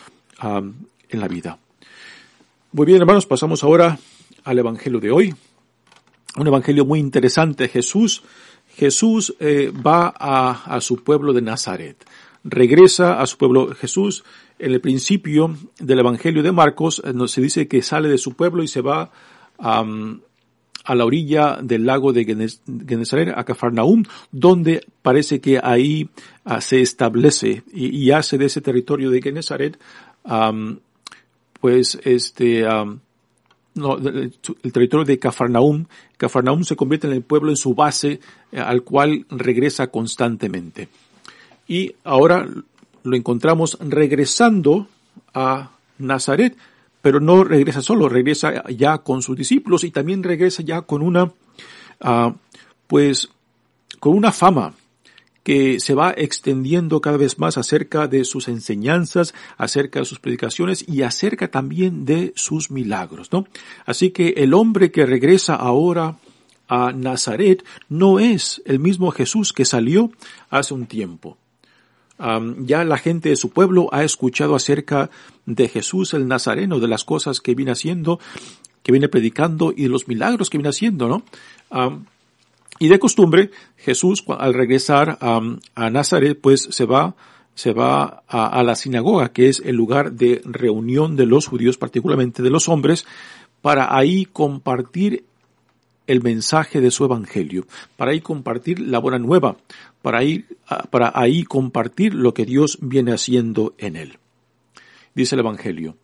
en 0.42 1.20
la 1.20 1.28
vida. 1.28 1.58
Muy 2.72 2.86
bien, 2.86 3.00
hermanos, 3.00 3.26
pasamos 3.26 3.62
ahora 3.62 3.98
al 4.44 4.58
Evangelio 4.58 4.98
de 4.98 5.10
hoy. 5.10 5.34
Un 6.36 6.46
Evangelio 6.46 6.84
muy 6.84 6.98
interesante. 6.98 7.68
Jesús, 7.68 8.22
Jesús 8.74 9.36
eh, 9.38 9.70
va 9.70 10.08
a 10.08 10.80
su 10.80 11.04
pueblo 11.04 11.32
de 11.32 11.42
Nazaret. 11.42 12.04
Regresa 12.44 13.20
a 13.20 13.26
su 13.26 13.38
pueblo. 13.38 13.68
Jesús, 13.74 14.24
en 14.58 14.72
el 14.72 14.80
principio 14.80 15.56
del 15.78 16.00
Evangelio 16.00 16.42
de 16.42 16.52
Marcos, 16.52 17.02
eh, 17.04 17.12
se 17.28 17.40
dice 17.40 17.68
que 17.68 17.82
sale 17.82 18.08
de 18.08 18.18
su 18.18 18.34
pueblo 18.34 18.62
y 18.62 18.68
se 18.68 18.80
va 18.80 19.10
a 19.58 20.94
la 20.96 21.04
orilla 21.04 21.58
del 21.62 21.86
lago 21.86 22.12
de 22.12 22.24
Genesaret, 22.24 23.32
a 23.36 23.44
Cafarnaúm, 23.44 24.02
donde 24.32 24.84
parece 25.02 25.40
que 25.40 25.60
ahí 25.62 26.08
ah, 26.44 26.60
se 26.60 26.80
establece 26.80 27.62
y, 27.72 28.10
hace 28.10 28.38
de 28.38 28.46
ese 28.46 28.60
territorio 28.60 29.10
de 29.10 29.22
Genesaret 29.22 29.78
am, 30.24 30.80
pues 31.60 32.00
este 32.02 32.66
no, 33.74 33.96
el, 33.96 34.34
el 34.62 34.72
territorio 34.72 35.04
de 35.04 35.18
Cafarnaum, 35.18 35.86
Cafarnaum 36.16 36.64
se 36.64 36.76
convierte 36.76 37.06
en 37.06 37.14
el 37.14 37.22
pueblo 37.22 37.50
en 37.50 37.56
su 37.56 37.74
base 37.74 38.20
eh, 38.50 38.60
al 38.60 38.82
cual 38.82 39.26
regresa 39.30 39.86
constantemente. 39.86 40.88
Y 41.66 41.94
ahora 42.04 42.48
lo 43.04 43.16
encontramos 43.16 43.78
regresando 43.80 44.88
a 45.34 45.70
Nazaret, 45.98 46.56
pero 47.00 47.20
no 47.20 47.44
regresa 47.44 47.82
solo, 47.82 48.08
regresa 48.08 48.68
ya 48.70 48.98
con 48.98 49.22
sus 49.22 49.36
discípulos 49.36 49.84
y 49.84 49.90
también 49.90 50.22
regresa 50.22 50.62
ya 50.62 50.82
con 50.82 51.02
una, 51.02 51.32
ah, 52.00 52.34
pues, 52.86 53.28
con 53.98 54.16
una 54.16 54.32
fama 54.32 54.74
que 55.42 55.80
se 55.80 55.94
va 55.94 56.14
extendiendo 56.16 57.00
cada 57.00 57.16
vez 57.16 57.38
más 57.38 57.58
acerca 57.58 58.06
de 58.06 58.24
sus 58.24 58.48
enseñanzas, 58.48 59.34
acerca 59.56 59.98
de 59.98 60.04
sus 60.04 60.20
predicaciones 60.20 60.84
y 60.88 61.02
acerca 61.02 61.50
también 61.50 62.04
de 62.04 62.32
sus 62.36 62.70
milagros, 62.70 63.32
¿no? 63.32 63.46
Así 63.84 64.10
que 64.10 64.34
el 64.36 64.54
hombre 64.54 64.92
que 64.92 65.04
regresa 65.04 65.56
ahora 65.56 66.18
a 66.68 66.92
Nazaret 66.92 67.64
no 67.88 68.20
es 68.20 68.62
el 68.64 68.78
mismo 68.78 69.10
Jesús 69.10 69.52
que 69.52 69.64
salió 69.64 70.12
hace 70.48 70.74
un 70.74 70.86
tiempo. 70.86 71.36
Ya 72.58 72.84
la 72.84 72.98
gente 72.98 73.30
de 73.30 73.36
su 73.36 73.50
pueblo 73.50 73.88
ha 73.92 74.04
escuchado 74.04 74.54
acerca 74.54 75.10
de 75.46 75.68
Jesús 75.68 76.14
el 76.14 76.28
Nazareno, 76.28 76.78
de 76.78 76.88
las 76.88 77.04
cosas 77.04 77.40
que 77.40 77.54
viene 77.54 77.72
haciendo, 77.72 78.20
que 78.82 78.92
viene 78.92 79.08
predicando 79.08 79.72
y 79.76 79.84
de 79.84 79.88
los 79.88 80.08
milagros 80.08 80.50
que 80.50 80.58
viene 80.58 80.70
haciendo, 80.70 81.08
¿no? 81.08 81.24
Y 82.78 82.88
de 82.88 82.98
costumbre, 82.98 83.50
Jesús, 83.76 84.24
al 84.38 84.54
regresar 84.54 85.18
a 85.20 85.90
Nazaret, 85.90 86.38
pues 86.40 86.68
se 86.70 86.84
va, 86.84 87.14
se 87.54 87.72
va 87.72 88.22
a 88.28 88.62
la 88.62 88.74
sinagoga, 88.74 89.32
que 89.32 89.48
es 89.48 89.62
el 89.64 89.76
lugar 89.76 90.12
de 90.12 90.42
reunión 90.44 91.16
de 91.16 91.26
los 91.26 91.46
judíos, 91.46 91.76
particularmente 91.76 92.42
de 92.42 92.50
los 92.50 92.68
hombres, 92.68 93.06
para 93.60 93.96
ahí 93.96 94.24
compartir 94.24 95.24
el 96.06 96.22
mensaje 96.22 96.80
de 96.80 96.90
su 96.90 97.04
evangelio, 97.04 97.66
para 97.96 98.12
ahí 98.12 98.20
compartir 98.20 98.80
la 98.80 98.98
buena 98.98 99.18
nueva, 99.18 99.56
para 100.02 100.18
ahí, 100.18 100.44
ah, 100.68 100.84
para 100.90 101.12
ahí 101.14 101.44
compartir 101.44 102.14
lo 102.14 102.34
que 102.34 102.44
Dios 102.44 102.78
viene 102.80 103.12
haciendo 103.12 103.74
en 103.78 103.96
él. 103.96 104.18
Dice 105.14 105.34
el 105.36 105.40
evangelio. 105.40 105.96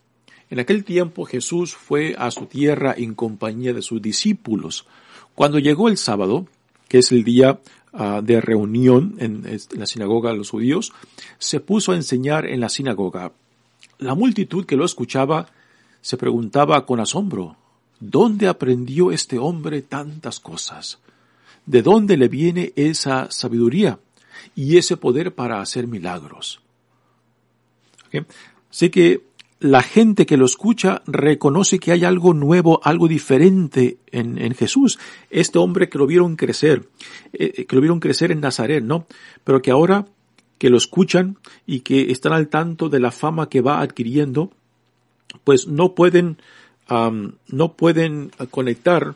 En 0.50 0.60
aquel 0.60 0.84
tiempo 0.84 1.24
Jesús 1.24 1.74
fue 1.74 2.14
a 2.18 2.30
su 2.30 2.46
tierra 2.46 2.94
en 2.96 3.14
compañía 3.14 3.74
de 3.74 3.82
sus 3.82 4.00
discípulos. 4.00 4.86
Cuando 5.34 5.58
llegó 5.58 5.88
el 5.88 5.98
sábado, 5.98 6.46
que 6.88 6.98
es 6.98 7.12
el 7.12 7.22
día 7.22 7.60
ah, 7.92 8.22
de 8.22 8.40
reunión 8.40 9.16
en 9.18 9.44
la 9.72 9.86
sinagoga 9.86 10.30
de 10.30 10.38
los 10.38 10.50
judíos, 10.50 10.92
se 11.38 11.60
puso 11.60 11.92
a 11.92 11.96
enseñar 11.96 12.46
en 12.46 12.60
la 12.60 12.70
sinagoga. 12.70 13.32
La 13.98 14.14
multitud 14.14 14.64
que 14.64 14.76
lo 14.76 14.84
escuchaba 14.84 15.48
se 16.00 16.16
preguntaba 16.16 16.86
con 16.86 17.00
asombro, 17.00 17.56
¿dónde 18.00 18.48
aprendió 18.48 19.12
este 19.12 19.38
hombre 19.38 19.82
tantas 19.82 20.40
cosas? 20.40 20.98
¿De 21.66 21.82
dónde 21.82 22.16
le 22.16 22.28
viene 22.28 22.72
esa 22.76 23.30
sabiduría 23.30 23.98
y 24.54 24.76
ese 24.76 24.96
poder 24.96 25.34
para 25.34 25.60
hacer 25.60 25.86
milagros? 25.86 26.60
¿Ok? 28.06 28.26
Así 28.70 28.90
que 28.90 29.28
la 29.60 29.82
gente 29.82 30.24
que 30.24 30.36
lo 30.36 30.46
escucha 30.46 31.02
reconoce 31.06 31.78
que 31.78 31.92
hay 31.92 32.04
algo 32.04 32.32
nuevo, 32.32 32.80
algo 32.84 33.08
diferente 33.08 33.98
en, 34.12 34.54
Jesús. 34.54 34.98
Este 35.30 35.58
hombre 35.58 35.88
que 35.88 35.98
lo 35.98 36.06
vieron 36.06 36.36
crecer, 36.36 36.88
eh, 37.32 37.64
que 37.66 37.76
lo 37.76 37.82
vieron 37.82 37.98
crecer 37.98 38.30
en 38.30 38.40
Nazaret, 38.40 38.84
¿no? 38.84 39.06
Pero 39.42 39.60
que 39.60 39.70
ahora 39.70 40.06
que 40.58 40.70
lo 40.70 40.76
escuchan 40.76 41.38
y 41.66 41.80
que 41.80 42.10
están 42.10 42.32
al 42.32 42.48
tanto 42.48 42.88
de 42.88 43.00
la 43.00 43.10
fama 43.10 43.48
que 43.48 43.60
va 43.60 43.80
adquiriendo, 43.80 44.52
pues 45.44 45.66
no 45.66 45.94
pueden, 45.94 46.38
no 46.88 47.72
pueden 47.74 48.30
conectar 48.50 49.14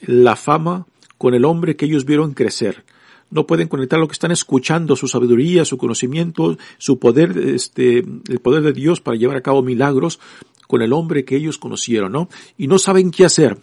la 0.00 0.36
fama 0.36 0.86
con 1.16 1.34
el 1.34 1.44
hombre 1.44 1.76
que 1.76 1.86
ellos 1.86 2.04
vieron 2.04 2.32
crecer. 2.32 2.84
No 3.30 3.46
pueden 3.46 3.68
conectar 3.68 3.98
lo 3.98 4.08
que 4.08 4.12
están 4.12 4.30
escuchando, 4.30 4.96
su 4.96 5.08
sabiduría, 5.08 5.64
su 5.64 5.76
conocimiento, 5.76 6.56
su 6.78 6.98
poder, 6.98 7.36
este, 7.36 7.98
el 7.98 8.40
poder 8.40 8.62
de 8.62 8.72
Dios 8.72 9.00
para 9.00 9.16
llevar 9.16 9.36
a 9.36 9.42
cabo 9.42 9.62
milagros 9.62 10.18
con 10.66 10.80
el 10.82 10.92
hombre 10.92 11.24
que 11.24 11.36
ellos 11.36 11.58
conocieron, 11.58 12.12
¿no? 12.12 12.28
Y 12.56 12.68
no 12.68 12.78
saben 12.78 13.10
qué 13.10 13.24
hacer 13.24 13.58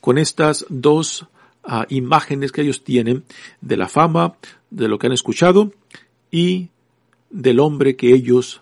con 0.00 0.18
estas 0.18 0.64
dos 0.68 1.26
ah, 1.64 1.86
imágenes 1.88 2.52
que 2.52 2.62
ellos 2.62 2.82
tienen 2.82 3.24
de 3.60 3.76
la 3.76 3.88
fama, 3.88 4.36
de 4.70 4.88
lo 4.88 4.98
que 4.98 5.06
han 5.06 5.12
escuchado 5.12 5.72
y 6.30 6.68
del 7.30 7.60
hombre 7.60 7.96
que 7.96 8.12
ellos 8.12 8.60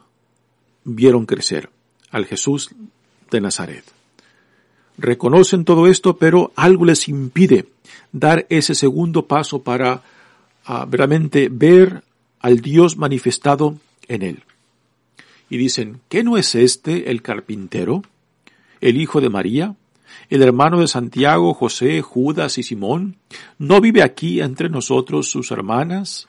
vieron 0.84 1.26
crecer, 1.26 1.70
al 2.10 2.26
Jesús 2.26 2.70
de 3.30 3.40
Nazaret. 3.40 3.84
Reconocen 4.96 5.64
todo 5.64 5.86
esto, 5.86 6.16
pero 6.16 6.52
algo 6.54 6.84
les 6.84 7.08
impide 7.08 7.66
dar 8.12 8.46
ese 8.48 8.74
segundo 8.74 9.26
paso 9.26 9.62
para 9.62 10.02
ah, 10.64 10.86
verdaderamente 10.88 11.48
ver 11.50 12.04
al 12.40 12.60
Dios 12.60 12.96
manifestado 12.96 13.78
en 14.08 14.22
él. 14.22 14.42
Y 15.50 15.56
dicen, 15.56 16.00
¿qué 16.08 16.22
no 16.22 16.36
es 16.36 16.54
este 16.54 17.10
el 17.10 17.22
carpintero, 17.22 18.02
el 18.80 19.00
hijo 19.00 19.20
de 19.20 19.30
María, 19.30 19.74
el 20.30 20.42
hermano 20.42 20.80
de 20.80 20.88
Santiago, 20.88 21.54
José, 21.54 22.00
Judas 22.00 22.58
y 22.58 22.62
Simón? 22.62 23.16
¿No 23.58 23.80
vive 23.80 24.02
aquí 24.02 24.40
entre 24.40 24.68
nosotros 24.68 25.28
sus 25.28 25.50
hermanas? 25.50 26.28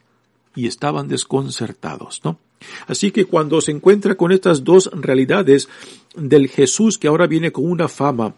Y 0.55 0.67
estaban 0.67 1.07
desconcertados, 1.07 2.21
¿no? 2.23 2.39
Así 2.87 3.11
que 3.11 3.25
cuando 3.25 3.61
se 3.61 3.71
encuentra 3.71 4.15
con 4.15 4.31
estas 4.31 4.63
dos 4.63 4.89
realidades 4.93 5.69
del 6.15 6.47
Jesús 6.47 6.97
que 6.97 7.07
ahora 7.07 7.27
viene 7.27 7.51
con 7.51 7.69
una 7.69 7.87
fama 7.87 8.35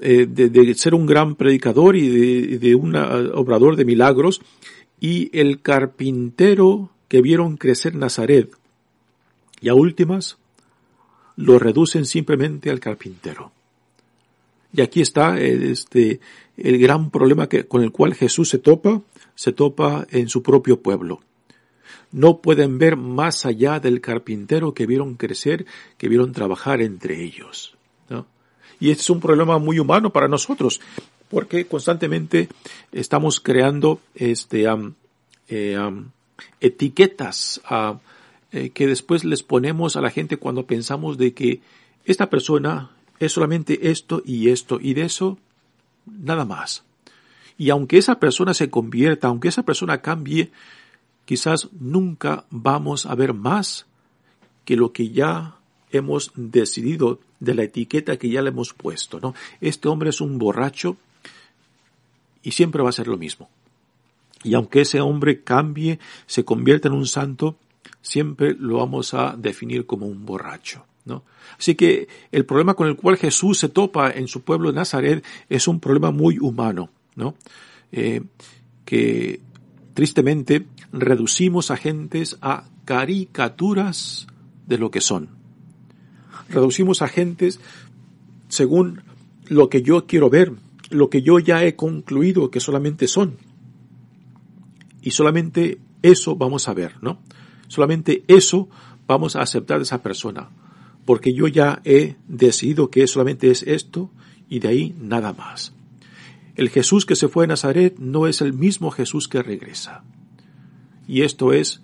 eh, 0.00 0.26
de, 0.28 0.74
ser 0.74 0.94
un 0.94 1.06
gran 1.06 1.34
predicador 1.34 1.96
y 1.96 2.08
de, 2.08 2.58
de 2.58 2.74
un 2.74 2.94
ah, 2.96 3.30
obrador 3.34 3.76
de 3.76 3.84
milagros, 3.84 4.40
y 5.00 5.30
el 5.38 5.60
carpintero 5.60 6.90
que 7.08 7.22
vieron 7.22 7.56
crecer 7.56 7.94
Nazaret, 7.94 8.50
y 9.60 9.68
a 9.68 9.74
últimas, 9.74 10.38
lo 11.36 11.58
reducen 11.58 12.04
simplemente 12.04 12.70
al 12.70 12.80
carpintero. 12.80 13.52
Y 14.72 14.82
aquí 14.82 15.00
está 15.00 15.38
eh, 15.38 15.70
este, 15.70 16.20
el 16.56 16.78
gran 16.78 17.10
problema 17.10 17.48
que, 17.48 17.66
con 17.66 17.82
el 17.82 17.90
cual 17.90 18.14
Jesús 18.14 18.48
se 18.48 18.58
topa, 18.58 19.02
se 19.34 19.52
topa 19.52 20.06
en 20.10 20.28
su 20.28 20.42
propio 20.42 20.80
pueblo. 20.80 21.20
No 22.12 22.38
pueden 22.38 22.78
ver 22.78 22.96
más 22.96 23.46
allá 23.46 23.80
del 23.80 24.00
carpintero 24.00 24.74
que 24.74 24.86
vieron 24.86 25.14
crecer, 25.14 25.66
que 25.96 26.08
vieron 26.08 26.32
trabajar 26.32 26.80
entre 26.80 27.22
ellos. 27.22 27.76
¿no? 28.08 28.26
Y 28.80 28.90
este 28.90 29.02
es 29.02 29.10
un 29.10 29.20
problema 29.20 29.58
muy 29.58 29.78
humano 29.78 30.10
para 30.10 30.28
nosotros, 30.28 30.80
porque 31.28 31.66
constantemente 31.66 32.48
estamos 32.92 33.40
creando 33.40 34.00
este, 34.14 34.66
eh, 35.48 35.78
etiquetas 36.60 37.60
eh, 38.52 38.70
que 38.70 38.86
después 38.86 39.24
les 39.24 39.42
ponemos 39.42 39.96
a 39.96 40.00
la 40.00 40.10
gente 40.10 40.36
cuando 40.36 40.66
pensamos 40.66 41.18
de 41.18 41.34
que 41.34 41.60
esta 42.04 42.30
persona 42.30 42.90
es 43.18 43.32
solamente 43.32 43.90
esto 43.90 44.22
y 44.24 44.48
esto 44.48 44.78
y 44.80 44.94
de 44.94 45.02
eso 45.02 45.38
nada 46.06 46.44
más. 46.44 46.84
Y 47.58 47.70
aunque 47.70 47.98
esa 47.98 48.20
persona 48.20 48.54
se 48.54 48.70
convierta, 48.70 49.28
aunque 49.28 49.48
esa 49.48 49.64
persona 49.64 50.00
cambie, 50.00 50.50
quizás 51.28 51.68
nunca 51.78 52.46
vamos 52.48 53.04
a 53.04 53.14
ver 53.14 53.34
más 53.34 53.84
que 54.64 54.76
lo 54.76 54.94
que 54.94 55.10
ya 55.10 55.56
hemos 55.90 56.32
decidido 56.34 57.20
de 57.38 57.54
la 57.54 57.64
etiqueta 57.64 58.16
que 58.16 58.30
ya 58.30 58.40
le 58.40 58.48
hemos 58.48 58.72
puesto, 58.72 59.20
¿no? 59.20 59.34
Este 59.60 59.88
hombre 59.88 60.08
es 60.08 60.22
un 60.22 60.38
borracho 60.38 60.96
y 62.42 62.52
siempre 62.52 62.82
va 62.82 62.88
a 62.88 62.92
ser 62.92 63.08
lo 63.08 63.18
mismo. 63.18 63.50
Y 64.42 64.54
aunque 64.54 64.80
ese 64.80 65.02
hombre 65.02 65.42
cambie, 65.42 65.98
se 66.24 66.46
convierta 66.46 66.88
en 66.88 66.94
un 66.94 67.06
santo, 67.06 67.56
siempre 68.00 68.54
lo 68.58 68.78
vamos 68.78 69.12
a 69.12 69.36
definir 69.36 69.84
como 69.84 70.06
un 70.06 70.24
borracho. 70.24 70.86
¿no? 71.04 71.24
Así 71.58 71.74
que 71.74 72.08
el 72.32 72.46
problema 72.46 72.72
con 72.72 72.88
el 72.88 72.96
cual 72.96 73.18
Jesús 73.18 73.58
se 73.58 73.68
topa 73.68 74.12
en 74.12 74.28
su 74.28 74.40
pueblo 74.40 74.70
de 74.72 74.76
Nazaret 74.76 75.22
es 75.50 75.68
un 75.68 75.78
problema 75.78 76.10
muy 76.10 76.38
humano, 76.38 76.88
¿no? 77.16 77.34
Eh, 77.92 78.22
que 78.86 79.40
tristemente 79.98 80.64
reducimos 80.92 81.72
a 81.72 81.76
gentes 81.76 82.38
a 82.40 82.68
caricaturas 82.84 84.28
de 84.64 84.78
lo 84.78 84.92
que 84.92 85.00
son. 85.00 85.30
Reducimos 86.48 87.02
a 87.02 87.08
gentes 87.08 87.58
según 88.46 89.02
lo 89.48 89.68
que 89.68 89.82
yo 89.82 90.06
quiero 90.06 90.30
ver, 90.30 90.52
lo 90.90 91.10
que 91.10 91.22
yo 91.22 91.40
ya 91.40 91.64
he 91.64 91.74
concluido 91.74 92.48
que 92.48 92.60
solamente 92.60 93.08
son. 93.08 93.38
Y 95.02 95.10
solamente 95.10 95.80
eso 96.02 96.36
vamos 96.36 96.68
a 96.68 96.74
ver, 96.74 96.94
¿no? 97.02 97.18
Solamente 97.66 98.22
eso 98.28 98.68
vamos 99.08 99.34
a 99.34 99.40
aceptar 99.40 99.78
de 99.78 99.82
esa 99.82 100.00
persona. 100.00 100.48
Porque 101.06 101.34
yo 101.34 101.48
ya 101.48 101.82
he 101.84 102.14
decidido 102.28 102.88
que 102.88 103.04
solamente 103.08 103.50
es 103.50 103.64
esto 103.64 104.12
y 104.48 104.60
de 104.60 104.68
ahí 104.68 104.94
nada 104.96 105.32
más. 105.32 105.72
El 106.58 106.70
Jesús 106.70 107.06
que 107.06 107.14
se 107.14 107.28
fue 107.28 107.44
a 107.44 107.46
Nazaret 107.46 108.00
no 108.00 108.26
es 108.26 108.40
el 108.40 108.52
mismo 108.52 108.90
Jesús 108.90 109.28
que 109.28 109.44
regresa. 109.44 110.02
Y 111.06 111.22
esto 111.22 111.52
es, 111.52 111.80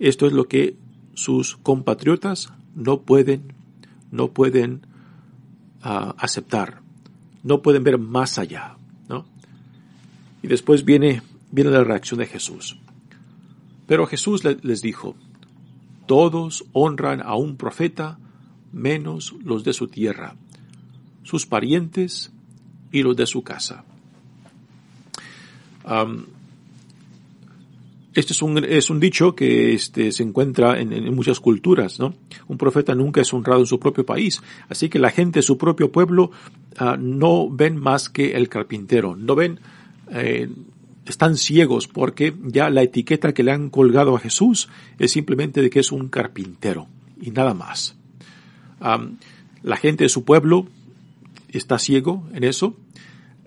esto 0.00 0.26
es 0.26 0.32
lo 0.32 0.48
que 0.48 0.76
sus 1.14 1.56
compatriotas 1.58 2.52
no 2.74 3.02
pueden, 3.02 3.52
no 4.10 4.32
pueden 4.32 4.84
uh, 5.84 6.14
aceptar, 6.18 6.82
no 7.44 7.62
pueden 7.62 7.84
ver 7.84 7.96
más 7.98 8.40
allá, 8.40 8.76
¿no? 9.08 9.24
Y 10.42 10.48
después 10.48 10.84
viene, 10.84 11.22
viene 11.52 11.70
la 11.70 11.84
reacción 11.84 12.18
de 12.18 12.26
Jesús. 12.26 12.76
Pero 13.86 14.04
Jesús 14.08 14.42
les 14.42 14.82
dijo, 14.82 15.14
todos 16.06 16.64
honran 16.72 17.22
a 17.22 17.36
un 17.36 17.56
profeta 17.56 18.18
menos 18.72 19.36
los 19.44 19.62
de 19.62 19.74
su 19.74 19.86
tierra, 19.86 20.34
sus 21.22 21.46
parientes 21.46 22.32
y 22.90 23.04
los 23.04 23.16
de 23.16 23.28
su 23.28 23.44
casa. 23.44 23.84
Este 28.14 28.32
es 28.32 28.42
un, 28.42 28.58
es 28.64 28.90
un 28.90 29.00
dicho 29.00 29.34
que 29.34 29.74
este, 29.74 30.10
se 30.12 30.22
encuentra 30.22 30.80
en, 30.80 31.14
muchas 31.14 31.40
culturas, 31.40 31.98
¿no? 31.98 32.14
Un 32.48 32.58
profeta 32.58 32.94
nunca 32.94 33.20
es 33.20 33.32
honrado 33.32 33.60
en 33.60 33.66
su 33.66 33.78
propio 33.78 34.04
país. 34.04 34.42
Así 34.68 34.88
que 34.88 34.98
la 34.98 35.10
gente 35.10 35.38
de 35.38 35.42
su 35.42 35.56
propio 35.56 35.92
pueblo 35.92 36.32
ah, 36.78 36.96
no 36.98 37.48
ven 37.48 37.76
más 37.76 38.08
que 38.08 38.32
el 38.32 38.48
carpintero. 38.48 39.14
No 39.14 39.34
ven 39.34 39.60
eh, 40.10 40.48
están 41.06 41.36
ciegos 41.36 41.88
porque 41.88 42.34
ya 42.44 42.70
la 42.70 42.82
etiqueta 42.82 43.32
que 43.32 43.42
le 43.42 43.52
han 43.52 43.70
colgado 43.70 44.16
a 44.16 44.20
Jesús 44.20 44.68
es 44.98 45.12
simplemente 45.12 45.62
de 45.62 45.70
que 45.70 45.80
es 45.80 45.92
un 45.92 46.08
carpintero 46.08 46.88
y 47.20 47.30
nada 47.30 47.54
más. 47.54 47.96
la 48.80 49.76
gente 49.76 50.04
de 50.04 50.08
su 50.08 50.24
pueblo 50.24 50.66
está 51.48 51.78
ciego 51.78 52.28
en 52.32 52.44
eso. 52.44 52.76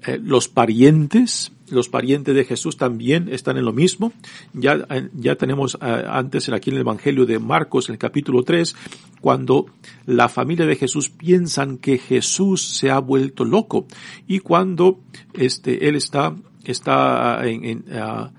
Eh, 0.06 0.20
los 0.22 0.48
parientes, 0.48 1.52
los 1.72 1.90
parientes 1.90 2.36
de 2.36 2.46
Jesús 2.46 2.78
también 2.78 3.30
están 3.30 3.58
en 3.58 3.66
lo 3.66 3.74
mismo. 3.74 4.14
Ya, 4.54 4.86
ya 5.14 5.36
tenemos 5.36 5.78
eh, 5.82 6.06
antes 6.08 6.50
aquí 6.50 6.70
en 6.70 6.78
el 6.78 6.82
Evangelio 6.82 7.26
de 7.26 7.40
Marcos, 7.40 7.90
en 7.90 7.94
el 7.94 8.00
capítulo 8.00 8.44
3, 8.44 8.76
cuando 9.22 9.66
la 10.06 10.30
familia 10.30 10.66
de 10.66 10.76
Jesús 10.76 11.10
piensan 11.10 11.78
que 11.78 11.98
Jesús 11.98 12.62
se 12.62 12.92
ha 12.92 13.00
vuelto 13.00 13.46
loco 13.46 13.86
y 14.28 14.40
cuando 14.40 15.00
este, 15.34 15.88
él 15.88 15.96
está 15.96 16.36
está 16.64 17.42
en, 17.46 17.86
ah, 17.94 18.32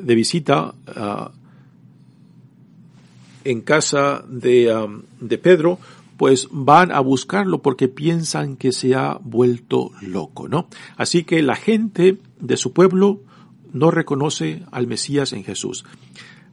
de 0.00 0.14
visita 0.14 0.74
ah, 0.86 1.32
en 3.44 3.60
casa 3.62 4.24
de, 4.28 4.70
ah, 4.72 4.86
de 5.20 5.38
Pedro, 5.38 5.78
pues 6.20 6.48
van 6.50 6.92
a 6.92 7.00
buscarlo 7.00 7.62
porque 7.62 7.88
piensan 7.88 8.58
que 8.58 8.72
se 8.72 8.94
ha 8.94 9.18
vuelto 9.22 9.92
loco, 10.02 10.48
¿no? 10.48 10.68
Así 10.98 11.24
que 11.24 11.40
la 11.40 11.56
gente 11.56 12.18
de 12.38 12.58
su 12.58 12.74
pueblo 12.74 13.22
no 13.72 13.90
reconoce 13.90 14.62
al 14.70 14.86
Mesías 14.86 15.32
en 15.32 15.44
Jesús. 15.44 15.86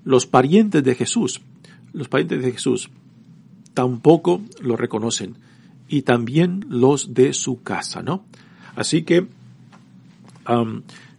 Los 0.05 0.25
parientes 0.25 0.85
de 0.85 0.95
Jesús, 0.95 1.41
los 1.91 2.07
parientes 2.07 2.41
de 2.43 2.53
Jesús, 2.53 2.89
tampoco 3.73 4.41
lo 4.61 4.77
reconocen. 4.77 5.35
Y 5.89 6.03
también 6.03 6.65
los 6.69 7.13
de 7.13 7.33
su 7.33 7.61
casa, 7.61 8.01
¿no? 8.01 8.23
Así 8.77 9.03
que 9.03 9.27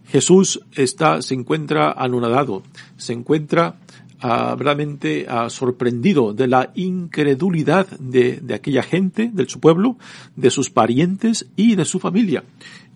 Jesús 0.07 0.61
está, 0.71 1.21
se 1.21 1.35
encuentra 1.35 1.91
anonadado, 1.91 2.63
se 2.97 3.13
encuentra 3.13 3.75
uh, 4.23 4.55
realmente 4.57 5.27
uh, 5.29 5.49
sorprendido 5.49 6.33
de 6.33 6.47
la 6.47 6.71
incredulidad 6.75 7.87
de, 7.99 8.39
de, 8.41 8.53
aquella 8.53 8.83
gente, 8.83 9.29
de 9.33 9.47
su 9.47 9.59
pueblo, 9.59 9.97
de 10.35 10.49
sus 10.49 10.69
parientes 10.69 11.47
y 11.55 11.75
de 11.75 11.85
su 11.85 11.99
familia. 11.99 12.43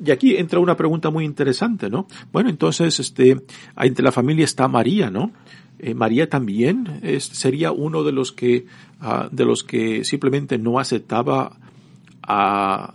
Y 0.04 0.12
aquí 0.12 0.36
entra 0.36 0.60
una 0.60 0.78
pregunta 0.78 1.10
muy 1.10 1.26
interesante, 1.26 1.90
¿no? 1.90 2.08
Bueno, 2.32 2.50
entonces, 2.50 3.00
este, 3.00 3.42
entre 3.78 4.04
la 4.04 4.12
familia 4.12 4.46
está 4.46 4.68
María, 4.68 5.10
¿no? 5.10 5.32
Eh, 5.80 5.94
María 5.94 6.30
también 6.30 7.02
sería 7.20 7.72
uno 7.72 8.04
de 8.04 8.12
los 8.12 8.32
que, 8.32 8.66
uh, 9.02 9.28
de 9.32 9.46
los 9.46 9.64
que 9.64 10.04
simplemente 10.04 10.58
no 10.58 10.80
aceptaba 10.80 11.58
a, 12.22 12.94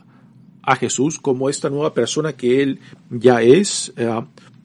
a 0.69 0.77
Jesús 0.77 1.19
como 1.19 1.49
esta 1.49 1.71
nueva 1.71 1.95
persona 1.95 2.35
que 2.35 2.63
Él 2.63 2.81
ya 3.09 3.41
es 3.41 3.91
eh, 3.97 4.21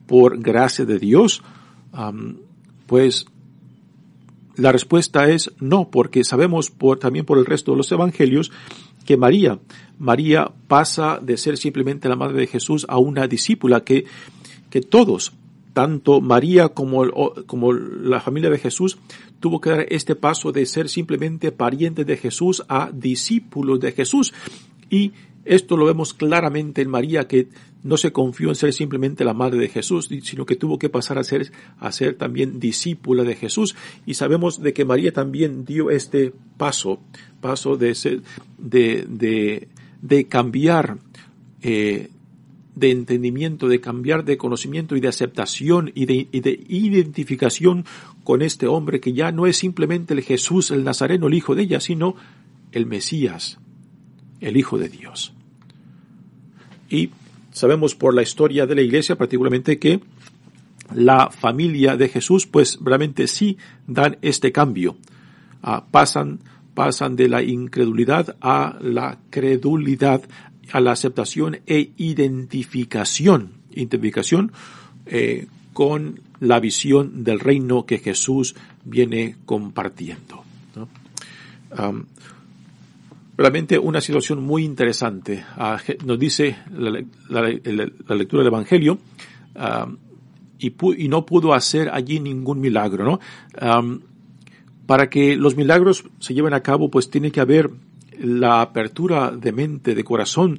por 0.06 0.38
gracia 0.38 0.84
de 0.84 0.98
Dios? 0.98 1.42
pues 2.86 3.26
la 4.56 4.72
respuesta 4.72 5.28
es 5.28 5.52
no, 5.60 5.90
porque 5.90 6.24
sabemos 6.24 6.70
por, 6.70 6.98
también 6.98 7.24
por 7.24 7.38
el 7.38 7.46
resto 7.46 7.72
de 7.72 7.78
los 7.78 7.90
evangelios 7.90 8.52
que 9.04 9.16
María, 9.16 9.58
María 9.98 10.50
pasa 10.68 11.18
de 11.20 11.36
ser 11.36 11.56
simplemente 11.56 12.08
la 12.08 12.16
madre 12.16 12.38
de 12.38 12.46
Jesús 12.46 12.86
a 12.88 12.98
una 12.98 13.26
discípula 13.26 13.84
que, 13.84 14.04
que 14.70 14.80
todos, 14.80 15.32
tanto 15.72 16.20
María 16.20 16.68
como, 16.68 17.04
como 17.46 17.72
la 17.72 18.20
familia 18.20 18.50
de 18.50 18.58
Jesús, 18.58 18.98
tuvo 19.40 19.60
que 19.60 19.70
dar 19.70 19.86
este 19.90 20.14
paso 20.14 20.52
de 20.52 20.64
ser 20.66 20.88
simplemente 20.88 21.52
pariente 21.52 22.04
de 22.04 22.16
Jesús 22.16 22.62
a 22.68 22.90
discípulos 22.92 23.80
de 23.80 23.92
Jesús. 23.92 24.32
Y 24.88 25.12
esto 25.44 25.76
lo 25.76 25.86
vemos 25.86 26.14
claramente 26.14 26.82
en 26.82 26.88
María, 26.88 27.28
que 27.28 27.48
no 27.82 27.98
se 27.98 28.12
confió 28.12 28.48
en 28.48 28.54
ser 28.54 28.72
simplemente 28.72 29.24
la 29.24 29.34
madre 29.34 29.58
de 29.58 29.68
Jesús, 29.68 30.08
sino 30.22 30.46
que 30.46 30.56
tuvo 30.56 30.78
que 30.78 30.88
pasar 30.88 31.18
a 31.18 31.24
ser, 31.24 31.52
a 31.78 31.92
ser 31.92 32.14
también 32.16 32.58
discípula 32.58 33.24
de 33.24 33.36
Jesús. 33.36 33.76
Y 34.06 34.14
sabemos 34.14 34.62
de 34.62 34.72
que 34.72 34.86
María 34.86 35.12
también 35.12 35.64
dio 35.64 35.90
este 35.90 36.32
paso, 36.56 37.00
paso 37.40 37.76
de 37.76 37.94
ser, 37.94 38.22
de, 38.56 39.68
de, 40.00 40.28
cambiar, 40.28 40.98
eh, 41.60 42.08
de 42.74 42.90
entendimiento, 42.90 43.68
de 43.68 43.80
cambiar 43.80 44.24
de 44.24 44.38
conocimiento 44.38 44.96
y 44.96 45.00
de 45.00 45.08
aceptación 45.08 45.92
y 45.94 46.06
de, 46.06 46.28
y 46.32 46.40
de, 46.40 46.64
identificación 46.68 47.84
con 48.24 48.40
este 48.40 48.66
hombre 48.66 48.98
que 48.98 49.12
ya 49.12 49.30
no 49.30 49.46
es 49.46 49.58
simplemente 49.58 50.14
el 50.14 50.22
Jesús, 50.22 50.70
el 50.70 50.84
Nazareno, 50.84 51.26
el 51.26 51.34
hijo 51.34 51.54
de 51.54 51.64
ella, 51.64 51.80
sino 51.80 52.16
el 52.72 52.86
Mesías, 52.86 53.58
el 54.44 54.56
Hijo 54.56 54.78
de 54.78 54.88
Dios. 54.88 55.32
Y 56.90 57.10
sabemos 57.52 57.94
por 57.94 58.14
la 58.14 58.22
historia 58.22 58.66
de 58.66 58.74
la 58.74 58.82
iglesia 58.82 59.16
particularmente 59.16 59.78
que 59.78 60.00
la 60.92 61.30
familia 61.30 61.96
de 61.96 62.08
Jesús 62.08 62.46
pues 62.46 62.78
realmente 62.82 63.26
sí 63.26 63.56
dan 63.86 64.18
este 64.20 64.52
cambio. 64.52 64.96
Ah, 65.62 65.86
pasan, 65.90 66.40
pasan 66.74 67.16
de 67.16 67.28
la 67.28 67.42
incredulidad 67.42 68.36
a 68.42 68.76
la 68.80 69.18
credulidad, 69.30 70.22
a 70.72 70.80
la 70.80 70.92
aceptación 70.92 71.60
e 71.66 71.92
identificación, 71.96 73.54
identificación 73.70 74.52
eh, 75.06 75.46
con 75.72 76.20
la 76.40 76.60
visión 76.60 77.24
del 77.24 77.40
reino 77.40 77.86
que 77.86 77.98
Jesús 77.98 78.54
viene 78.84 79.36
compartiendo. 79.46 80.44
Realmente 83.36 83.78
una 83.78 84.00
situación 84.00 84.42
muy 84.42 84.64
interesante. 84.64 85.44
Ah, 85.56 85.78
nos 86.04 86.18
dice 86.18 86.56
la, 86.70 86.90
lectura 88.14 88.42
del 88.42 88.52
Evangelio 88.52 88.98
ah, 89.56 89.88
y, 90.58 91.08
no 91.08 91.26
pudo 91.26 91.52
hacer 91.52 91.90
allí 91.92 92.20
ningún 92.20 92.60
milagro, 92.60 93.04
¿no? 93.04 93.20
para 94.86 95.08
que 95.08 95.34
los 95.36 95.56
milagros 95.56 96.04
se 96.18 96.34
lleven 96.34 96.52
a 96.52 96.60
cabo, 96.60 96.90
pues 96.90 97.08
tiene 97.08 97.30
que 97.30 97.40
haber 97.40 97.70
la 98.18 98.60
apertura 98.60 99.30
de 99.30 99.50
mente, 99.50 99.94
de 99.94 100.04
corazón. 100.04 100.58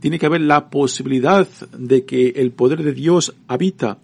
Tiene 0.00 0.18
que 0.18 0.26
haber 0.26 0.42
la 0.42 0.68
posibilidad 0.68 1.48
de 1.76 2.04
que 2.04 2.28
el 2.36 2.52
poder 2.52 2.82
de 2.82 2.92
Dios 2.92 3.34
habita, 3.48 3.98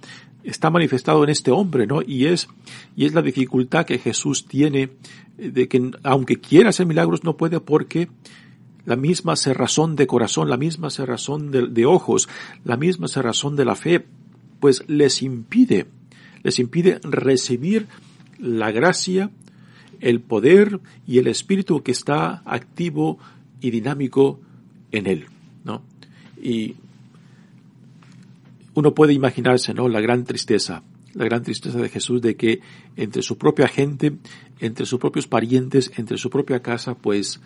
está 0.45 0.71
manifestado 0.71 1.25
en 1.25 1.31
este 1.31 1.51
hombre, 1.51 1.87
¿no? 1.87 2.01
Y 2.03 2.27
es, 2.27 2.49
y 2.97 3.07
es 3.07 3.15
la 3.15 3.23
dificultad 3.23 3.87
que 3.87 3.99
Jesús 3.99 4.47
tiene 4.47 4.91
de 5.39 5.69
que 5.69 5.91
aunque 6.03 6.41
quiera 6.41 6.71
hacer 6.71 6.87
milagros 6.87 7.25
no 7.25 7.37
puede 7.37 7.61
porque 7.61 8.09
la 8.87 8.97
misma 8.97 9.37
cerrazón 9.37 9.97
de 9.97 10.07
corazón, 10.07 10.51
la 10.51 10.57
misma 10.57 10.91
cerrazón 10.91 11.51
de, 11.51 11.87
ojos, 11.87 12.29
la 12.65 12.77
misma 12.77 13.09
cerrazón 13.09 13.57
de 13.57 13.65
la 13.65 13.77
fe, 13.77 14.05
pues 14.61 14.85
les 14.89 15.23
impide, 15.23 15.87
les 16.43 16.59
impide 16.59 17.01
recibir 17.03 17.87
la 18.39 18.71
gracia, 18.73 19.31
el 20.01 20.21
poder 20.21 20.81
y 21.07 21.19
el 21.19 21.29
espíritu 21.29 21.83
que 21.83 21.93
está 21.93 22.43
activo 22.45 23.19
y 23.61 23.71
dinámico 23.71 24.41
en 24.93 25.07
él, 25.07 25.27
¿no? 25.65 25.83
Y 26.43 26.77
uno 28.75 28.95
puede 28.95 29.15
imaginarse, 29.15 29.73
¿no? 29.73 29.89
La 29.89 30.01
gran 30.01 30.25
tristeza, 30.25 30.83
la 31.15 31.25
gran 31.25 31.43
tristeza 31.43 31.79
de 31.79 31.89
Jesús 31.89 32.21
de 32.21 32.37
que 32.37 32.61
entre 32.97 33.23
su 33.23 33.39
propia 33.39 33.69
gente, 33.69 34.17
entre 34.61 34.87
sus 34.87 34.99
propios 34.99 35.27
parientes, 35.27 35.93
entre 35.97 36.19
su 36.19 36.31
propia 36.31 36.61
casa, 36.61 36.95
pues 36.95 37.41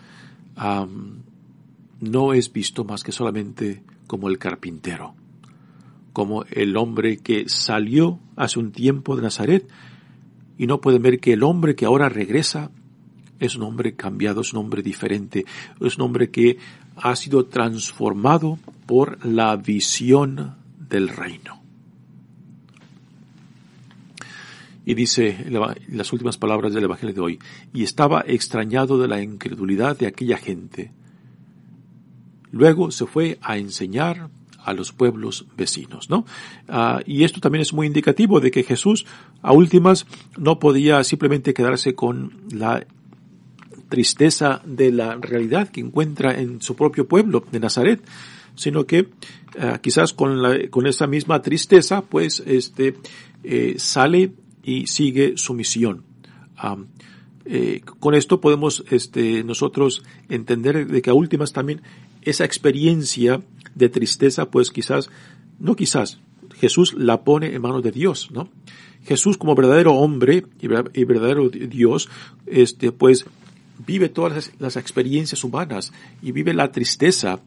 no 2.01 2.33
es 2.33 2.51
visto 2.51 2.83
más 2.83 3.03
que 3.03 3.11
solamente 3.11 3.83
como 4.07 4.29
el 4.29 4.37
carpintero, 4.37 5.13
como 6.13 6.43
el 6.51 6.75
hombre 6.77 7.17
que 7.17 7.47
salió 7.47 8.19
hace 8.35 8.59
un 8.59 8.71
tiempo 8.71 9.15
de 9.15 9.21
Nazaret 9.21 9.67
y 10.57 10.67
no 10.67 10.81
pueden 10.81 11.01
ver 11.01 11.19
que 11.19 11.33
el 11.33 11.43
hombre 11.43 11.75
que 11.75 11.85
ahora 11.85 12.09
regresa 12.09 12.71
es 13.39 13.55
un 13.55 13.63
hombre 13.63 13.95
cambiado, 13.95 14.41
es 14.41 14.51
un 14.53 14.59
hombre 14.59 14.81
diferente, 14.81 15.45
es 15.79 15.97
un 15.97 16.03
hombre 16.03 16.29
que 16.29 16.57
ha 16.97 17.15
sido 17.15 17.45
transformado 17.45 18.59
por 18.85 19.25
la 19.25 19.55
visión 19.55 20.55
del 20.89 21.07
reino. 21.07 21.58
Y 24.89 24.95
dice 24.95 25.45
las 25.91 26.11
últimas 26.13 26.39
palabras 26.39 26.73
del 26.73 26.85
Evangelio 26.85 27.13
de 27.13 27.21
hoy, 27.21 27.39
y 27.75 27.83
estaba 27.83 28.23
extrañado 28.25 28.97
de 28.97 29.07
la 29.07 29.21
incredulidad 29.21 29.95
de 29.95 30.07
aquella 30.07 30.35
gente. 30.35 30.91
Luego 32.49 32.89
se 32.89 33.05
fue 33.05 33.37
a 33.43 33.59
enseñar 33.59 34.31
a 34.57 34.73
los 34.73 34.91
pueblos 34.91 35.45
vecinos, 35.55 36.09
¿no? 36.09 36.25
Ah, 36.67 37.01
y 37.05 37.23
esto 37.23 37.39
también 37.39 37.61
es 37.61 37.71
muy 37.71 37.85
indicativo 37.85 38.39
de 38.39 38.49
que 38.49 38.63
Jesús, 38.63 39.05
a 39.43 39.53
últimas, 39.53 40.07
no 40.39 40.57
podía 40.57 41.03
simplemente 41.03 41.53
quedarse 41.53 41.93
con 41.93 42.41
la 42.49 42.83
tristeza 43.89 44.63
de 44.65 44.91
la 44.91 45.17
realidad 45.17 45.69
que 45.69 45.81
encuentra 45.81 46.33
en 46.33 46.63
su 46.63 46.75
propio 46.75 47.07
pueblo 47.07 47.45
de 47.51 47.59
Nazaret, 47.59 48.01
sino 48.55 48.87
que 48.87 49.09
ah, 49.59 49.77
quizás 49.79 50.13
con, 50.13 50.41
la, 50.41 50.67
con 50.71 50.87
esa 50.87 51.05
misma 51.05 51.43
tristeza, 51.43 52.01
pues, 52.01 52.41
este, 52.47 52.95
eh, 53.43 53.75
sale 53.77 54.31
y 54.69 54.85
sigue 54.85 55.33
su 55.35 55.55
misión. 55.55 56.03
Eh, 57.45 57.81
con 57.99 58.13
esto 58.13 58.39
podemos 58.39 58.83
este, 58.91 59.43
nosotros 59.43 60.03
entender 60.29 60.85
de 60.85 61.01
que 61.01 61.09
a 61.09 61.15
últimas 61.15 61.53
también 61.53 61.81
esa 62.21 62.45
experiencia 62.45 63.41
de 63.73 63.89
tristeza, 63.89 64.51
pues 64.51 64.69
quizás, 64.69 65.09
no 65.59 65.75
quizás, 65.75 66.19
Jesús 66.59 66.93
la 66.93 67.23
pone 67.23 67.55
en 67.55 67.61
manos 67.63 67.81
de 67.81 67.91
Dios, 67.91 68.29
¿no? 68.31 68.49
Jesús 69.05 69.37
como 69.37 69.55
verdadero 69.55 69.93
hombre 69.95 70.45
y 70.61 71.03
verdadero 71.05 71.49
Dios, 71.49 72.09
este, 72.45 72.91
pues 72.91 73.25
vive 73.87 74.09
todas 74.09 74.51
las, 74.59 74.75
experiencias 74.75 75.43
humanas 75.43 75.93
y 76.21 76.31
vive 76.31 76.53
la 76.53 76.71
tristeza 76.71 77.39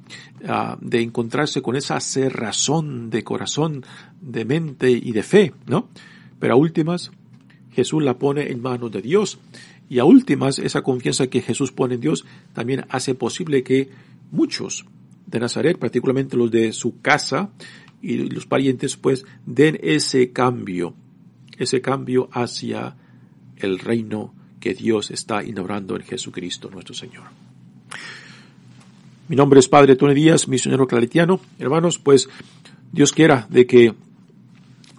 ah, 0.49 0.77
de 0.81 1.03
encontrarse 1.03 1.63
con 1.63 1.77
esa 1.77 2.01
cerrazón 2.01 3.11
de 3.11 3.23
corazón, 3.23 3.85
de 4.21 4.45
mente 4.45 4.91
y 4.91 5.13
de 5.13 5.23
fe, 5.23 5.53
¿no? 5.67 5.89
Pero 6.43 6.55
a 6.55 6.57
últimas, 6.57 7.13
Jesús 7.71 8.03
la 8.03 8.19
pone 8.19 8.51
en 8.51 8.61
manos 8.61 8.91
de 8.91 9.01
Dios. 9.01 9.39
Y 9.89 10.01
a 10.01 10.05
últimas, 10.05 10.59
esa 10.59 10.83
confianza 10.83 11.29
que 11.29 11.41
Jesús 11.41 11.71
pone 11.71 11.95
en 11.95 12.01
Dios 12.01 12.25
también 12.53 12.85
hace 12.89 13.15
posible 13.15 13.63
que 13.63 13.91
muchos 14.33 14.85
de 15.25 15.39
Nazaret, 15.39 15.79
particularmente 15.79 16.37
los 16.37 16.51
de 16.51 16.73
su 16.73 17.01
casa 17.01 17.51
y 18.03 18.17
los 18.17 18.47
parientes, 18.47 18.97
pues 18.97 19.25
den 19.47 19.79
ese 19.85 20.33
cambio, 20.33 20.95
ese 21.59 21.81
cambio 21.81 22.29
hacia 22.33 22.97
el 23.59 23.79
reino 23.79 24.35
que 24.59 24.75
Dios 24.75 25.13
está 25.13 25.45
inaugurando 25.45 25.95
en 25.95 26.03
Jesucristo 26.03 26.71
nuestro 26.73 26.93
Señor. 26.93 27.27
Mi 29.29 29.37
nombre 29.37 29.61
es 29.61 29.69
Padre 29.69 29.95
Tony 29.95 30.15
Díaz, 30.15 30.49
misionero 30.49 30.89
claretiano. 30.89 31.39
Hermanos, 31.61 32.01
pues 32.01 32.29
Dios 32.91 33.13
quiera 33.13 33.47
de 33.49 33.65
que 33.65 33.95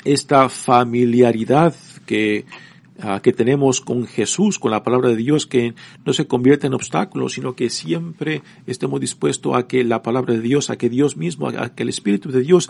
esta 0.04 0.50
familiaridad 0.50 1.76
que 2.06 2.46
Ah, 3.00 3.22
que 3.24 3.34
tenemos 3.34 3.82
con 3.82 4.06
Jesús, 4.06 4.60
con 4.60 4.70
la 4.70 4.84
palabra 4.84 5.10
de 5.10 5.16
Dios, 5.16 5.48
que 5.48 5.74
no 6.06 6.14
se 6.14 6.28
convierte 6.28 6.68
en 6.68 6.76
obstáculo, 6.76 7.28
sino 7.28 7.56
que 7.56 7.72
siempre 7.72 8.44
estemos 8.68 9.02
dispuestos 9.02 9.56
a 9.56 9.66
que 9.66 9.84
la 9.84 10.04
palabra 10.04 10.36
de 10.36 10.42
Dios, 10.42 10.70
a 10.70 10.78
que 10.78 10.90
Dios 10.90 11.18
mismo, 11.18 11.48
a 11.48 11.74
que 11.74 11.84
el 11.84 11.90
Espíritu 11.90 12.32
de 12.32 12.42
Dios 12.42 12.70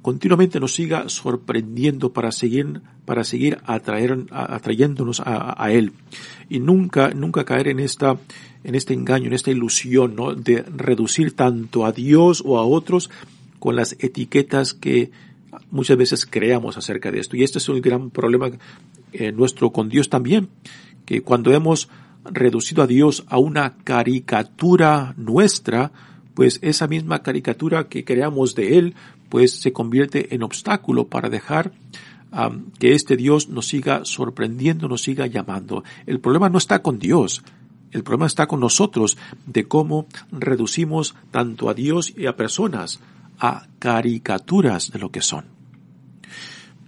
continuamente 0.00 0.60
nos 0.60 0.74
siga 0.74 1.10
sorprendiendo 1.10 2.12
para 2.12 2.32
seguir, 2.32 2.80
para 3.04 3.22
seguir 3.22 3.58
atrayéndonos 3.66 5.20
a, 5.20 5.62
a, 5.62 5.72
Él. 5.72 5.92
Y 6.48 6.60
nunca, 6.60 7.10
nunca 7.10 7.44
caer 7.44 7.68
en 7.68 7.80
esta, 7.80 8.16
en 8.64 8.74
este 8.74 8.94
engaño, 8.94 9.26
en 9.26 9.34
esta 9.34 9.50
ilusión, 9.50 10.16
¿no? 10.16 10.34
De 10.34 10.62
reducir 10.62 11.36
tanto 11.36 11.84
a 11.84 11.92
Dios 11.92 12.42
o 12.46 12.58
a 12.58 12.64
otros 12.64 13.10
con 13.58 13.76
las 13.76 13.92
etiquetas 14.00 14.72
que 14.72 15.10
muchas 15.70 15.96
veces 15.96 16.26
creamos 16.26 16.76
acerca 16.76 17.10
de 17.10 17.20
esto. 17.20 17.36
Y 17.36 17.42
este 17.42 17.58
es 17.58 17.68
un 17.68 17.80
gran 17.80 18.10
problema 18.10 18.50
eh, 19.12 19.32
nuestro 19.32 19.70
con 19.70 19.88
Dios 19.88 20.08
también, 20.08 20.48
que 21.04 21.22
cuando 21.22 21.52
hemos 21.52 21.88
reducido 22.24 22.82
a 22.82 22.86
Dios 22.86 23.24
a 23.28 23.38
una 23.38 23.76
caricatura 23.84 25.14
nuestra, 25.16 25.92
pues 26.34 26.58
esa 26.62 26.86
misma 26.86 27.22
caricatura 27.22 27.88
que 27.88 28.04
creamos 28.04 28.54
de 28.54 28.78
Él, 28.78 28.94
pues 29.28 29.52
se 29.60 29.72
convierte 29.72 30.34
en 30.34 30.42
obstáculo 30.42 31.08
para 31.08 31.28
dejar 31.28 31.72
que 32.80 32.94
este 32.94 33.16
Dios 33.16 33.48
nos 33.48 33.68
siga 33.68 34.04
sorprendiendo, 34.04 34.88
nos 34.88 35.02
siga 35.02 35.26
llamando. 35.26 35.84
El 36.06 36.18
problema 36.18 36.48
no 36.48 36.58
está 36.58 36.82
con 36.82 36.98
Dios, 36.98 37.44
el 37.92 38.02
problema 38.02 38.26
está 38.26 38.48
con 38.48 38.58
nosotros 38.58 39.16
de 39.46 39.68
cómo 39.68 40.06
reducimos 40.32 41.14
tanto 41.30 41.68
a 41.68 41.74
Dios 41.74 42.12
y 42.16 42.26
a 42.26 42.36
personas 42.36 43.00
a 43.38 43.66
caricaturas 43.78 44.90
de 44.90 44.98
lo 44.98 45.10
que 45.10 45.20
son. 45.20 45.44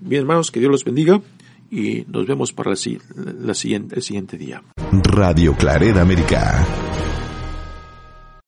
Bien, 0.00 0.22
hermanos, 0.22 0.50
que 0.50 0.61
Dios 0.61 0.70
los 0.70 0.85
bendiga 0.85 1.20
y 1.70 2.04
nos 2.09 2.26
vemos 2.26 2.52
para 2.52 2.70
el, 2.70 2.76
siguiente, 2.76 3.96
el 3.96 4.02
siguiente 4.02 4.37
día. 4.37 4.62
Radio 4.92 5.54
Clareda 5.56 6.02
América. 6.02 6.64